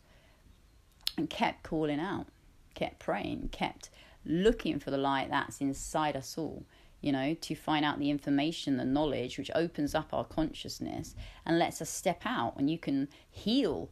And 1.16 1.30
kept 1.30 1.62
calling 1.62 2.00
out, 2.00 2.26
kept 2.74 2.98
praying, 2.98 3.50
kept 3.52 3.92
looking 4.26 4.80
for 4.80 4.92
the 4.92 4.98
light 4.98 5.30
that's 5.30 5.62
inside 5.62 6.16
us 6.16 6.36
all, 6.38 6.64
you 7.02 7.12
know, 7.12 7.34
to 7.36 7.56
find 7.56 7.86
out 7.86 8.00
the 8.00 8.10
information, 8.10 8.78
the 8.78 8.86
knowledge, 8.86 9.38
which 9.38 9.52
opens 9.54 9.94
up 9.94 10.14
our 10.14 10.26
consciousness 10.26 11.16
and 11.46 11.60
lets 11.60 11.82
us 11.82 11.90
step 11.90 12.22
out 12.26 12.56
and 12.58 12.70
you 12.70 12.78
can 12.78 13.08
heal 13.30 13.90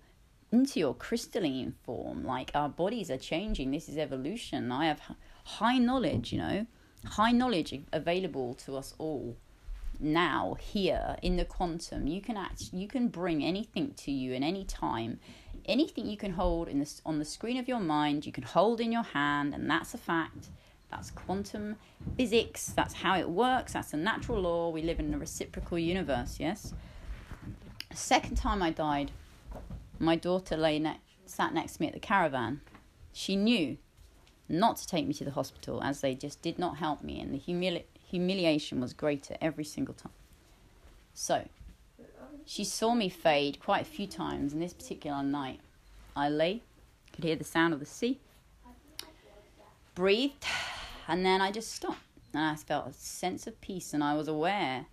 into 0.52 0.80
your 0.80 0.94
crystalline 0.94 1.76
form. 1.84 2.24
Like 2.24 2.52
our 2.54 2.70
bodies 2.70 3.12
are 3.12 3.18
changing. 3.18 3.72
This 3.72 3.90
is 3.90 3.98
evolution. 3.98 4.72
I 4.72 4.86
have 4.86 5.02
high 5.44 5.78
knowledge, 5.78 6.32
you 6.32 6.40
know, 6.40 6.66
high 7.06 7.32
knowledge 7.32 7.74
available 7.94 8.54
to 8.56 8.76
us 8.76 8.94
all 8.98 9.38
now 10.00 10.58
here 10.60 11.16
in 11.22 11.38
the 11.38 11.46
quantum 11.46 12.08
you 12.08 12.22
can 12.22 12.36
act 12.36 12.74
you 12.74 12.88
can 12.88 13.08
bring 13.08 13.44
anything 13.44 13.94
to 13.96 14.12
you 14.12 14.34
in 14.34 14.44
any 14.44 14.66
time 14.66 15.20
anything 15.66 16.06
you 16.06 16.18
can 16.18 16.34
hold 16.34 16.68
in 16.68 16.80
this 16.80 17.02
on 17.06 17.18
the 17.18 17.26
screen 17.26 17.58
of 17.58 17.68
your 17.68 17.80
mind 17.80 18.26
you 18.26 18.32
can 18.32 18.44
hold 18.44 18.82
in 18.82 18.92
your 18.92 19.04
hand 19.04 19.54
and 19.54 19.70
that's 19.70 19.94
a 19.94 19.98
fact 19.98 20.50
that's 20.96 21.12
quantum 21.12 21.76
physics 22.18 22.68
that's 22.76 22.94
how 22.94 23.18
it 23.18 23.30
works 23.30 23.74
that's 23.74 23.94
a 23.94 23.98
natural 23.98 24.42
law 24.42 24.70
we 24.70 24.82
live 24.82 25.00
in 25.00 25.14
a 25.14 25.18
reciprocal 25.18 25.78
universe 25.78 26.38
yes? 26.40 26.74
Second 27.94 28.36
time 28.38 28.62
i 28.62 28.70
died 28.70 29.12
my 30.00 30.16
daughter 30.16 30.58
lay 30.58 30.80
ne- 30.80 31.00
sat 31.26 31.54
next 31.54 31.74
to 31.74 31.82
me 31.82 31.88
at 31.88 31.94
the 31.94 32.00
caravan. 32.00 32.62
She 33.14 33.36
knew 33.36 33.78
not 34.48 34.78
to 34.78 34.88
take 34.88 35.08
me 35.08 35.14
to 35.16 35.26
the 35.26 35.32
hospital 35.32 35.82
as 35.84 36.02
they 36.02 36.14
just 36.14 36.42
did 36.42 36.60
not 36.60 36.78
help 36.78 37.04
me 37.04 37.20
and 37.20 37.34
the 37.34 37.40
humili- 37.40 37.86
humiliation 38.10 38.80
was 38.80 38.94
greater 38.94 39.36
every 39.42 39.64
single 39.64 39.94
time. 39.94 40.12
So, 41.14 41.48
she 42.46 42.64
saw 42.64 42.94
me 42.94 43.10
fade 43.10 43.60
quite 43.60 43.82
a 43.82 43.86
few 43.86 44.06
times, 44.06 44.54
and 44.54 44.62
this 44.62 44.74
particular 44.74 45.24
night, 45.24 45.62
I 46.16 46.30
lay, 46.30 46.62
could 47.14 47.24
hear 47.24 47.36
the 47.36 47.44
sound 47.44 47.74
of 47.74 47.80
the 47.80 47.86
sea, 47.86 48.20
breathed, 49.96 50.46
and 51.08 51.26
then 51.26 51.42
I 51.42 51.52
just 51.52 51.74
stopped. 51.74 52.00
And 52.34 52.44
I 52.44 52.56
felt 52.56 52.88
a 52.88 52.94
sense 52.94 53.48
of 53.48 53.62
peace, 53.62 53.94
and 53.94 54.04
I 54.04 54.16
was 54.16 54.28
aware 54.28 54.88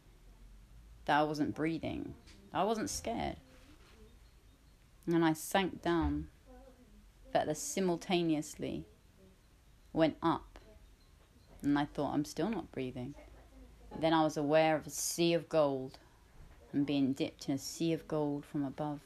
that 1.07 1.19
I 1.19 1.23
wasn't 1.25 1.57
breathing. 1.57 2.15
I 2.55 2.63
wasn't 2.63 2.89
scared. 2.89 3.37
And 5.07 5.25
I 5.25 5.33
sank 5.33 5.83
down, 5.83 6.29
but 7.33 7.57
simultaneously 7.57 8.85
went 9.93 10.17
up 10.23 10.53
and 11.63 11.79
I 11.79 11.85
thought, 11.85 12.13
I'm 12.13 12.25
still 12.25 12.49
not 12.49 12.73
breathing. 12.73 13.15
Then 14.01 14.13
I 14.13 14.23
was 14.25 14.37
aware 14.37 14.77
of 14.77 14.87
a 14.87 14.91
sea 14.91 15.35
of 15.35 15.49
gold 15.49 15.99
and 16.73 16.87
being 16.87 17.13
dipped 17.13 17.49
in 17.49 17.55
a 17.55 17.59
sea 17.59 17.93
of 17.93 18.09
gold 18.09 18.45
from 18.45 18.65
above. 18.65 19.01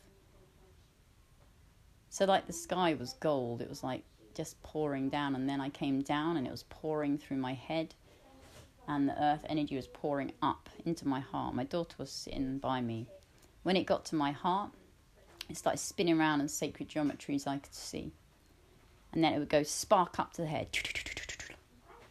So, 2.09 2.25
like 2.25 2.47
the 2.47 2.53
sky 2.53 2.95
was 2.95 3.13
gold, 3.15 3.61
it 3.61 3.69
was 3.69 3.83
like 3.83 4.05
just 4.37 4.63
pouring 4.63 5.09
down, 5.09 5.35
and 5.35 5.49
then 5.49 5.61
I 5.61 5.69
came 5.71 6.03
down 6.03 6.37
and 6.37 6.47
it 6.47 6.51
was 6.51 6.65
pouring 6.65 7.19
through 7.19 7.39
my 7.39 7.55
head, 7.55 7.95
and 8.87 9.09
the 9.09 9.23
earth 9.23 9.45
energy 9.49 9.75
was 9.75 9.89
pouring 9.89 10.33
up 10.43 10.69
into 10.85 11.09
my 11.09 11.21
heart. 11.21 11.55
My 11.55 11.65
daughter 11.65 11.97
was 11.99 12.11
sitting 12.11 12.59
by 12.59 12.81
me. 12.81 13.09
When 13.63 13.77
it 13.77 13.87
got 13.87 14.05
to 14.07 14.15
my 14.15 14.31
heart, 14.33 14.71
it 15.49 15.57
started 15.57 15.79
spinning 15.79 16.21
around 16.21 16.41
in 16.41 16.49
sacred 16.49 16.89
geometries 16.89 17.47
I 17.47 17.59
could 17.59 17.75
see. 17.75 18.13
And 19.13 19.25
then 19.25 19.33
it 19.33 19.39
would 19.39 19.49
go 19.49 19.63
spark 19.63 20.19
up 20.19 20.33
to 20.35 20.43
the 20.43 20.49
head 20.49 20.69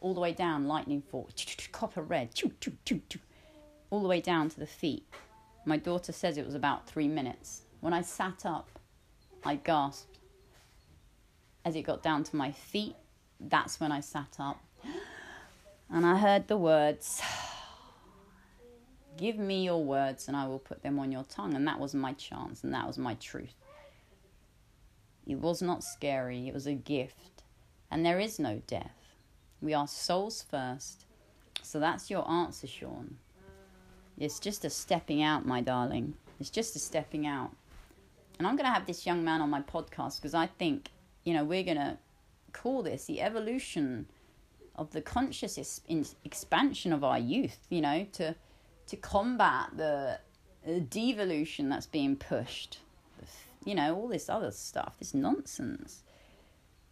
all 0.02 0.14
the 0.14 0.20
way 0.20 0.34
down, 0.34 0.68
lightning 0.68 1.02
fork, 1.02 1.30
copper 1.72 2.02
red, 2.02 2.30
all 3.90 4.02
the 4.02 4.08
way 4.08 4.22
down 4.22 4.50
to 4.50 4.60
the 4.60 4.68
feet. 4.68 5.04
My 5.66 5.78
daughter 5.78 6.12
says 6.12 6.38
it 6.38 6.46
was 6.46 6.56
about 6.56 6.88
three 6.88 7.08
minutes. 7.08 7.64
When 7.80 7.94
I 7.94 8.02
sat 8.02 8.46
up, 8.46 8.70
I 9.44 9.56
gasped. 9.56 10.15
As 11.66 11.76
it 11.76 11.82
got 11.82 12.04
down 12.04 12.24
to 12.24 12.36
my 12.36 12.52
feet, 12.52 12.96
that's 13.40 13.80
when 13.80 13.92
I 13.92 14.00
sat 14.00 14.38
up 14.40 14.64
and 15.90 16.06
I 16.06 16.18
heard 16.18 16.48
the 16.48 16.58
words, 16.58 17.22
Give 19.18 19.38
me 19.38 19.64
your 19.64 19.84
words 19.84 20.28
and 20.28 20.36
I 20.36 20.46
will 20.48 20.60
put 20.60 20.84
them 20.84 21.00
on 21.00 21.12
your 21.12 21.24
tongue. 21.24 21.56
And 21.56 21.66
that 21.68 21.80
was 21.80 21.96
my 21.96 22.14
chance 22.14 22.64
and 22.64 22.74
that 22.74 22.86
was 22.86 22.98
my 22.98 23.14
truth. 23.16 23.56
It 25.26 25.40
was 25.40 25.62
not 25.62 25.84
scary, 25.84 26.48
it 26.48 26.54
was 26.54 26.68
a 26.68 26.74
gift. 26.74 27.44
And 27.90 28.06
there 28.06 28.20
is 28.20 28.40
no 28.40 28.62
death. 28.68 29.16
We 29.62 29.74
are 29.74 29.88
souls 29.88 30.44
first. 30.48 31.06
So 31.62 31.80
that's 31.80 32.10
your 32.10 32.30
answer, 32.30 32.68
Sean. 32.68 33.18
It's 34.18 34.40
just 34.40 34.66
a 34.66 34.70
stepping 34.70 35.24
out, 35.24 35.46
my 35.46 35.62
darling. 35.62 36.16
It's 36.40 36.50
just 36.50 36.76
a 36.76 36.80
stepping 36.80 37.26
out. 37.26 37.52
And 38.38 38.46
I'm 38.46 38.56
going 38.56 38.68
to 38.68 38.74
have 38.74 38.86
this 38.86 39.06
young 39.06 39.24
man 39.24 39.42
on 39.42 39.50
my 39.50 39.62
podcast 39.62 40.22
because 40.22 40.34
I 40.34 40.48
think, 40.48 40.90
you 41.26 41.34
know, 41.34 41.44
we're 41.44 41.64
going 41.64 41.78
to 41.78 41.98
call 42.54 42.84
this 42.84 43.06
the 43.06 43.22
evolution 43.22 44.08
of 44.76 44.92
the 44.92 45.02
conscious 45.02 45.82
expansion 46.24 46.94
of 46.94 47.04
our 47.04 47.20
youth, 47.20 47.60
you 47.70 47.82
know, 47.82 48.06
to 48.14 48.36
to 48.88 48.96
combat 48.96 49.70
the, 49.76 50.20
the 50.64 50.80
devolution 50.80 51.70
that's 51.70 51.88
being 51.88 52.16
pushed, 52.16 52.78
you 53.64 53.74
know, 53.74 53.96
all 53.96 54.08
this 54.08 54.30
other 54.30 54.52
stuff, 54.52 54.94
this 55.00 55.14
nonsense, 55.14 56.04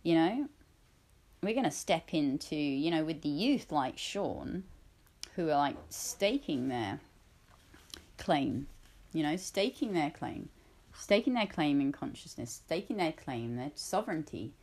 you 0.01 0.15
know. 0.15 0.49
We're 1.43 1.53
going 1.53 1.65
to 1.65 1.71
step 1.71 2.13
into, 2.13 2.55
you 2.55 2.89
know, 2.89 3.03
with 3.03 3.21
the 3.21 3.29
youth 3.29 3.69
like 3.69 3.97
Sean, 3.97 4.63
who 5.35 5.49
are 5.49 5.57
like 5.57 5.75
staking 5.89 6.69
their 6.69 7.01
claim, 8.17 8.67
you 9.11 9.23
know, 9.23 9.35
staking 9.35 9.93
their 9.93 10.09
claim, 10.09 10.47
staking 11.03 11.33
their 11.33 11.47
claim 11.47 11.81
in 11.81 11.91
consciousness, 11.91 12.61
staking 12.65 12.97
their 12.97 13.11
claim, 13.11 13.57
their 13.57 13.71
sovereignty 13.75 14.53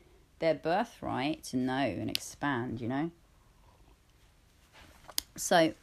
their 0.40 0.54
birthright 0.54 1.44
to 1.44 1.56
know 1.56 1.72
and 1.74 2.10
expand, 2.10 2.80
you 2.80 2.88
know? 2.88 3.10
So, 5.36 5.74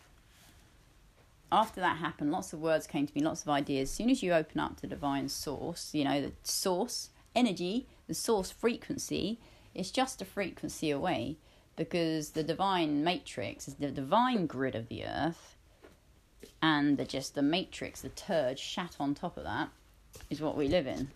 after 1.51 1.79
that 1.79 1.97
happened, 1.97 2.31
lots 2.31 2.51
of 2.51 2.59
words 2.59 2.85
came 2.85 3.07
to 3.07 3.13
me, 3.15 3.21
lots 3.21 3.43
of 3.43 3.49
ideas. 3.49 3.89
As 3.89 3.95
soon 3.95 4.09
as 4.09 4.21
you 4.21 4.33
open 4.33 4.59
up 4.59 4.75
to 4.75 4.81
the 4.81 4.87
divine 4.87 5.29
source, 5.29 5.93
you 5.93 6.03
know, 6.03 6.21
the 6.21 6.33
source 6.43 7.11
energy, 7.33 7.87
the 8.07 8.13
source 8.13 8.51
frequency, 8.51 9.39
it's 9.73 9.91
just 9.91 10.21
a 10.21 10.25
frequency 10.25 10.91
away 10.91 11.37
because 11.75 12.31
the 12.31 12.43
divine 12.43 13.03
matrix 13.03 13.67
is 13.67 13.75
the 13.75 13.91
divine 13.91 14.47
grid 14.47 14.75
of 14.75 14.89
the 14.89 15.05
earth 15.05 15.55
and 16.61 16.97
the 16.97 17.05
just 17.05 17.35
the 17.35 17.43
matrix, 17.43 18.01
the 18.01 18.09
turd 18.09 18.57
shat 18.57 18.95
on 18.99 19.13
top 19.13 19.37
of 19.37 19.43
that 19.43 19.69
is 20.29 20.41
what 20.41 20.57
we 20.57 20.67
live 20.67 20.87
in. 20.87 21.09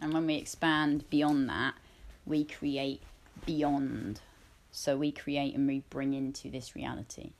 And 0.00 0.12
when 0.12 0.26
we 0.26 0.36
expand 0.36 1.08
beyond 1.10 1.48
that, 1.48 1.74
we 2.26 2.44
create 2.44 3.02
beyond. 3.44 4.20
So 4.72 4.96
we 4.96 5.12
create 5.12 5.54
and 5.54 5.66
we 5.66 5.82
bring 5.90 6.14
into 6.14 6.48
this 6.50 6.74
reality. 6.74 7.32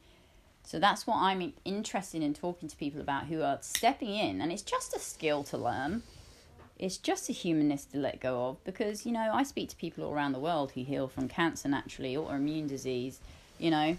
So 0.65 0.79
that's 0.79 1.07
what 1.07 1.17
I'm 1.17 1.53
interested 1.65 2.23
in 2.23 2.35
talking 2.35 2.69
to 2.69 2.77
people 2.77 3.01
about 3.01 3.27
who 3.27 3.43
are 3.43 3.59
stepping 3.61 4.11
in, 4.11 4.41
and 4.41 4.53
it's 4.53 4.63
just 4.63 4.95
a 4.95 4.99
skill 4.99 5.43
to 5.45 5.57
learn. 5.57 6.03
It's 6.79 6.97
just 6.97 7.29
a 7.29 7.33
humanness 7.33 7.85
to 7.87 7.99
let 7.99 8.21
go 8.21 8.47
of 8.47 8.65
because, 8.65 9.05
you 9.05 9.13
know, 9.13 9.31
I 9.33 9.43
speak 9.43 9.69
to 9.71 9.77
people 9.77 10.05
all 10.05 10.15
around 10.15 10.33
the 10.33 10.39
world 10.39 10.73
who 10.73 10.83
heal 10.83 11.09
from 11.09 11.29
cancer 11.29 11.69
naturally, 11.69 12.15
autoimmune 12.15 12.69
disease, 12.69 13.21
you 13.59 13.71
know. 13.71 13.97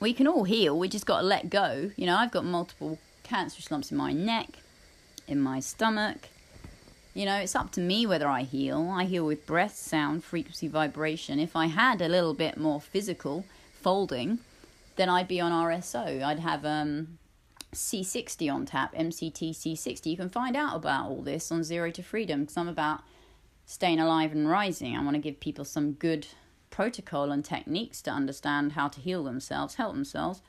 We 0.00 0.12
can 0.12 0.26
all 0.26 0.44
heal, 0.44 0.78
we 0.78 0.88
just 0.88 1.06
got 1.06 1.20
to 1.20 1.26
let 1.26 1.48
go. 1.48 1.90
You 1.96 2.06
know, 2.06 2.16
I've 2.16 2.30
got 2.30 2.44
multiple 2.44 2.98
cancerous 3.22 3.70
lumps 3.70 3.90
in 3.90 3.96
my 3.96 4.12
neck, 4.12 4.58
in 5.30 5.40
my 5.40 5.60
stomach, 5.60 6.28
you 7.14 7.24
know, 7.24 7.36
it's 7.36 7.56
up 7.56 7.72
to 7.72 7.80
me 7.80 8.06
whether 8.06 8.28
I 8.28 8.42
heal. 8.42 8.92
I 8.92 9.04
heal 9.04 9.26
with 9.26 9.46
breath, 9.46 9.76
sound, 9.76 10.24
frequency, 10.24 10.68
vibration. 10.68 11.38
If 11.38 11.56
I 11.56 11.66
had 11.66 12.00
a 12.00 12.08
little 12.08 12.34
bit 12.34 12.56
more 12.56 12.80
physical 12.80 13.44
folding, 13.72 14.38
then 14.96 15.08
I'd 15.08 15.28
be 15.28 15.40
on 15.40 15.52
RSO. 15.52 16.22
I'd 16.22 16.40
have 16.40 16.64
um, 16.64 17.18
C60 17.74 18.52
on 18.52 18.66
tap, 18.66 18.94
MCT 18.94 19.50
C60. 19.50 20.06
You 20.06 20.16
can 20.16 20.30
find 20.30 20.56
out 20.56 20.76
about 20.76 21.06
all 21.06 21.22
this 21.22 21.50
on 21.50 21.64
Zero 21.64 21.90
to 21.90 22.02
Freedom 22.02 22.40
because 22.42 22.56
I'm 22.56 22.68
about 22.68 23.00
staying 23.66 24.00
alive 24.00 24.32
and 24.32 24.48
rising. 24.48 24.96
I 24.96 25.02
want 25.02 25.14
to 25.14 25.20
give 25.20 25.40
people 25.40 25.64
some 25.64 25.92
good 25.92 26.26
protocol 26.70 27.30
and 27.32 27.44
techniques 27.44 28.02
to 28.02 28.10
understand 28.10 28.72
how 28.72 28.88
to 28.88 29.00
heal 29.00 29.24
themselves, 29.24 29.76
help 29.76 29.94
themselves, 29.94 30.42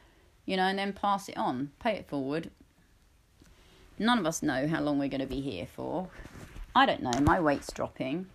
you 0.45 0.57
know, 0.57 0.63
and 0.63 0.77
then 0.77 0.93
pass 0.93 1.27
it 1.27 1.37
on, 1.37 1.71
pay 1.79 1.93
it 1.93 2.07
forward. 2.07 2.51
None 4.01 4.17
of 4.17 4.25
us 4.25 4.41
know 4.41 4.67
how 4.67 4.81
long 4.81 4.97
we're 4.97 5.09
going 5.09 5.21
to 5.21 5.27
be 5.27 5.41
here 5.41 5.67
for. 5.67 6.07
I 6.75 6.87
don't 6.87 7.03
know, 7.03 7.11
my 7.21 7.39
weight's 7.39 7.71
dropping. 7.71 8.25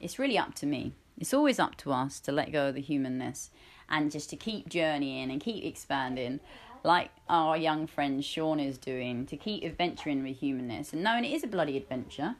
It's 0.00 0.18
really 0.18 0.38
up 0.38 0.54
to 0.54 0.66
me. 0.66 0.94
It's 1.18 1.34
always 1.34 1.58
up 1.58 1.76
to 1.78 1.92
us 1.92 2.20
to 2.20 2.32
let 2.32 2.52
go 2.52 2.68
of 2.68 2.74
the 2.74 2.80
humanness 2.80 3.50
and 3.90 4.10
just 4.10 4.30
to 4.30 4.36
keep 4.36 4.70
journeying 4.70 5.30
and 5.30 5.38
keep 5.38 5.62
expanding, 5.62 6.40
like 6.82 7.10
our 7.28 7.54
young 7.58 7.86
friend 7.86 8.24
Sean 8.24 8.58
is 8.58 8.78
doing, 8.78 9.26
to 9.26 9.36
keep 9.36 9.62
adventuring 9.62 10.22
with 10.22 10.38
humanness 10.38 10.94
and 10.94 11.02
knowing 11.02 11.26
it 11.26 11.32
is 11.32 11.44
a 11.44 11.48
bloody 11.48 11.76
adventure. 11.76 12.36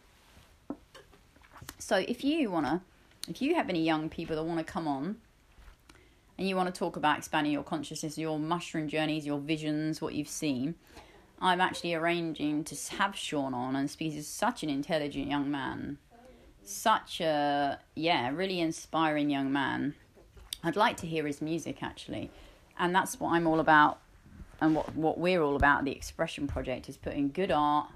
So 1.79 1.97
if 1.97 2.25
you 2.25 2.51
wanna, 2.51 2.81
if 3.29 3.43
you 3.43 3.57
have 3.57 3.69
any 3.69 3.83
young 3.83 4.09
people 4.09 4.37
that 4.37 4.43
want 4.43 4.59
to 4.59 4.65
come 4.65 4.89
on 4.89 5.17
and 6.39 6.49
you 6.49 6.57
want 6.57 6.75
to 6.75 6.79
talk 6.79 6.97
about 6.97 7.19
expanding 7.19 7.53
your 7.53 7.63
consciousness, 7.63 8.17
your 8.17 8.39
mushroom 8.39 8.89
journeys, 8.89 9.27
your 9.27 9.39
visions, 9.39 10.01
what 10.01 10.15
you've 10.15 10.29
seen, 10.29 10.77
I'm 11.41 11.61
actually 11.61 11.95
arranging 11.95 12.65
to 12.65 12.77
have 12.97 13.17
Sean 13.17 13.55
on 13.55 13.75
and 13.75 13.91
speak. 13.91 14.13
He's 14.13 14.27
such 14.27 14.63
an 14.63 14.69
intelligent 14.69 15.29
young 15.29 15.51
man, 15.51 15.97
such 16.63 17.21
a 17.21 17.79
yeah, 17.95 18.31
really 18.31 18.61
inspiring 18.61 19.31
young 19.31 19.51
man. 19.51 19.95
I'd 20.63 20.77
like 20.77 20.99
to 20.99 21.07
hear 21.07 21.27
his 21.27 21.41
music 21.41 21.83
actually, 21.83 22.31
and 22.79 22.95
that's 22.95 23.19
what 23.19 23.33
I'm 23.33 23.47
all 23.47 23.59
about, 23.59 24.01
and 24.61 24.75
what 24.75 24.95
what 24.95 25.19
we're 25.19 25.41
all 25.41 25.57
about. 25.57 25.85
The 25.85 25.93
Expression 25.93 26.47
Project 26.47 26.91
is 26.91 26.99
putting 26.99 27.31
good 27.31 27.51
art, 27.51 27.89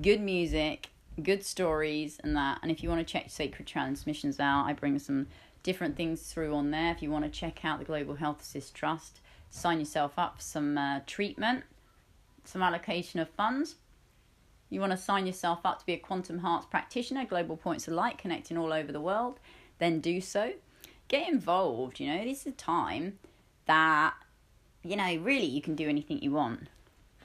good 0.00 0.20
music, 0.20 0.88
good 1.22 1.44
stories, 1.44 2.18
and 2.24 2.36
that. 2.36 2.58
And 2.62 2.72
if 2.72 2.82
you 2.82 2.88
want 2.88 3.06
to 3.06 3.12
check 3.12 3.30
Sacred 3.30 3.68
Transmissions 3.68 4.40
out, 4.40 4.64
I 4.66 4.72
bring 4.72 4.98
some 4.98 5.28
different 5.62 5.96
things 5.96 6.22
through 6.22 6.52
on 6.52 6.72
there. 6.72 6.90
If 6.90 7.00
you 7.00 7.12
want 7.12 7.24
to 7.24 7.30
check 7.30 7.64
out 7.64 7.78
the 7.78 7.84
Global 7.84 8.16
Health 8.16 8.40
Assist 8.40 8.74
Trust, 8.74 9.20
sign 9.50 9.78
yourself 9.78 10.14
up 10.18 10.38
for 10.38 10.42
some 10.42 10.76
uh, 10.76 11.00
treatment 11.06 11.62
some 12.44 12.62
allocation 12.62 13.20
of 13.20 13.28
funds. 13.30 13.76
You 14.70 14.80
want 14.80 14.92
to 14.92 14.96
sign 14.96 15.26
yourself 15.26 15.60
up 15.64 15.80
to 15.80 15.86
be 15.86 15.92
a 15.92 15.98
Quantum 15.98 16.38
Hearts 16.38 16.66
practitioner, 16.66 17.26
Global 17.26 17.56
Points 17.56 17.86
of 17.88 17.94
Light, 17.94 18.18
connecting 18.18 18.56
all 18.56 18.72
over 18.72 18.90
the 18.90 19.00
world, 19.00 19.38
then 19.78 20.00
do 20.00 20.20
so. 20.20 20.52
Get 21.08 21.28
involved, 21.28 22.00
you 22.00 22.10
know, 22.10 22.24
this 22.24 22.40
is 22.40 22.46
a 22.46 22.52
time 22.52 23.18
that, 23.66 24.14
you 24.82 24.96
know, 24.96 25.16
really 25.16 25.44
you 25.44 25.60
can 25.60 25.74
do 25.74 25.88
anything 25.88 26.22
you 26.22 26.32
want. 26.32 26.68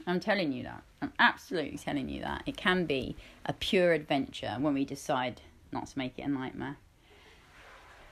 I'm 0.06 0.20
telling 0.20 0.52
you 0.52 0.64
that. 0.64 0.84
I'm 1.02 1.14
absolutely 1.20 1.78
telling 1.78 2.10
you 2.10 2.22
that. 2.22 2.44
It 2.46 2.58
can 2.58 2.86
be 2.86 3.16
a 3.46 3.54
pure 3.54 3.94
adventure 3.94 4.58
when 4.60 4.74
we 4.74 4.84
decide 4.84 5.42
not 5.72 5.88
to 5.88 5.98
make 5.98 6.18
it 6.18 6.24
a 6.24 6.28
nightmare. 6.28 6.78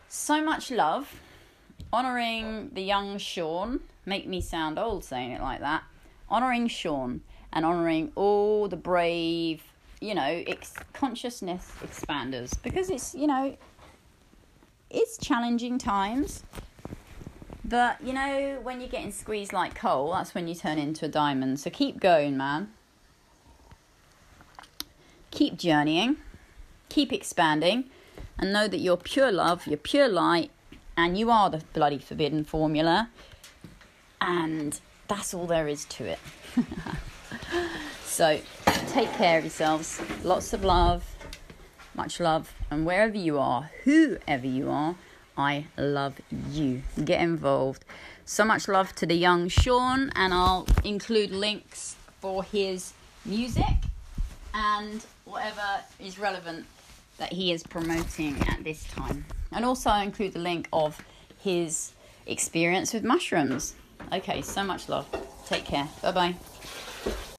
So 0.07 0.43
much 0.43 0.71
love. 0.71 1.19
Honouring 1.91 2.71
the 2.73 2.81
young 2.81 3.17
Sean. 3.17 3.81
Make 4.05 4.27
me 4.27 4.39
sound 4.39 4.79
old 4.79 5.03
saying 5.03 5.31
it 5.31 5.41
like 5.41 5.59
that 5.59 5.83
honouring 6.29 6.67
Sean 6.67 7.21
and 7.53 7.65
honouring 7.65 8.11
all 8.15 8.67
the 8.67 8.77
brave, 8.77 9.63
you 10.01 10.13
know, 10.13 10.43
ex- 10.47 10.73
consciousness 10.93 11.71
expanders 11.81 12.61
because 12.61 12.89
it's, 12.89 13.15
you 13.15 13.27
know, 13.27 13.57
it's 14.89 15.17
challenging 15.17 15.77
times. 15.77 16.43
But, 17.63 17.99
you 18.01 18.13
know, 18.13 18.59
when 18.61 18.79
you're 18.79 18.89
getting 18.89 19.11
squeezed 19.11 19.51
like 19.51 19.73
coal, 19.73 20.11
that's 20.11 20.35
when 20.35 20.47
you 20.47 20.53
turn 20.53 20.77
into 20.77 21.05
a 21.05 21.07
diamond. 21.07 21.59
So 21.59 21.69
keep 21.71 21.99
going, 21.99 22.37
man. 22.37 22.71
Keep 25.31 25.57
journeying, 25.57 26.17
keep 26.89 27.11
expanding, 27.11 27.85
and 28.37 28.53
know 28.53 28.67
that 28.67 28.77
you're 28.77 28.97
pure 28.97 29.31
love, 29.31 29.65
you're 29.67 29.77
pure 29.77 30.07
light, 30.07 30.51
and 30.95 31.17
you 31.17 31.29
are 31.31 31.49
the 31.49 31.63
bloody 31.73 31.97
forbidden 31.97 32.43
formula. 32.43 33.09
And 34.21 34.79
that's 35.07 35.33
all 35.33 35.47
there 35.47 35.67
is 35.67 35.85
to 35.85 36.05
it. 36.05 36.19
so 38.03 38.39
take 38.87 39.11
care 39.13 39.37
of 39.37 39.43
yourselves. 39.43 40.01
Lots 40.23 40.53
of 40.53 40.63
love, 40.63 41.03
much 41.93 42.19
love, 42.19 42.53
and 42.71 42.85
wherever 42.85 43.17
you 43.17 43.37
are, 43.37 43.71
whoever 43.83 44.47
you 44.47 44.69
are, 44.69 44.95
I 45.37 45.65
love 45.77 46.15
you. 46.51 46.83
Get 47.03 47.21
involved. 47.21 47.83
So 48.25 48.45
much 48.45 48.67
love 48.67 48.95
to 48.95 49.05
the 49.05 49.15
young 49.15 49.49
Sean, 49.49 50.11
and 50.15 50.33
I'll 50.33 50.67
include 50.83 51.31
links 51.31 51.95
for 52.21 52.43
his 52.43 52.93
music 53.25 53.63
and 54.53 55.05
whatever 55.25 55.81
is 55.99 56.17
relevant 56.17 56.65
that 57.17 57.33
he 57.33 57.51
is 57.51 57.63
promoting 57.63 58.35
at 58.47 58.63
this 58.63 58.85
time. 58.85 59.25
And 59.51 59.65
also, 59.65 59.89
I'll 59.89 60.03
include 60.03 60.33
the 60.33 60.39
link 60.39 60.67
of 60.73 61.03
his 61.39 61.91
experience 62.25 62.93
with 62.93 63.03
mushrooms. 63.03 63.75
Okay, 64.13 64.41
so 64.41 64.63
much 64.63 64.89
love. 64.89 65.05
Take 65.45 65.65
care. 65.65 65.87
Bye 66.01 66.11
bye. 66.11 66.35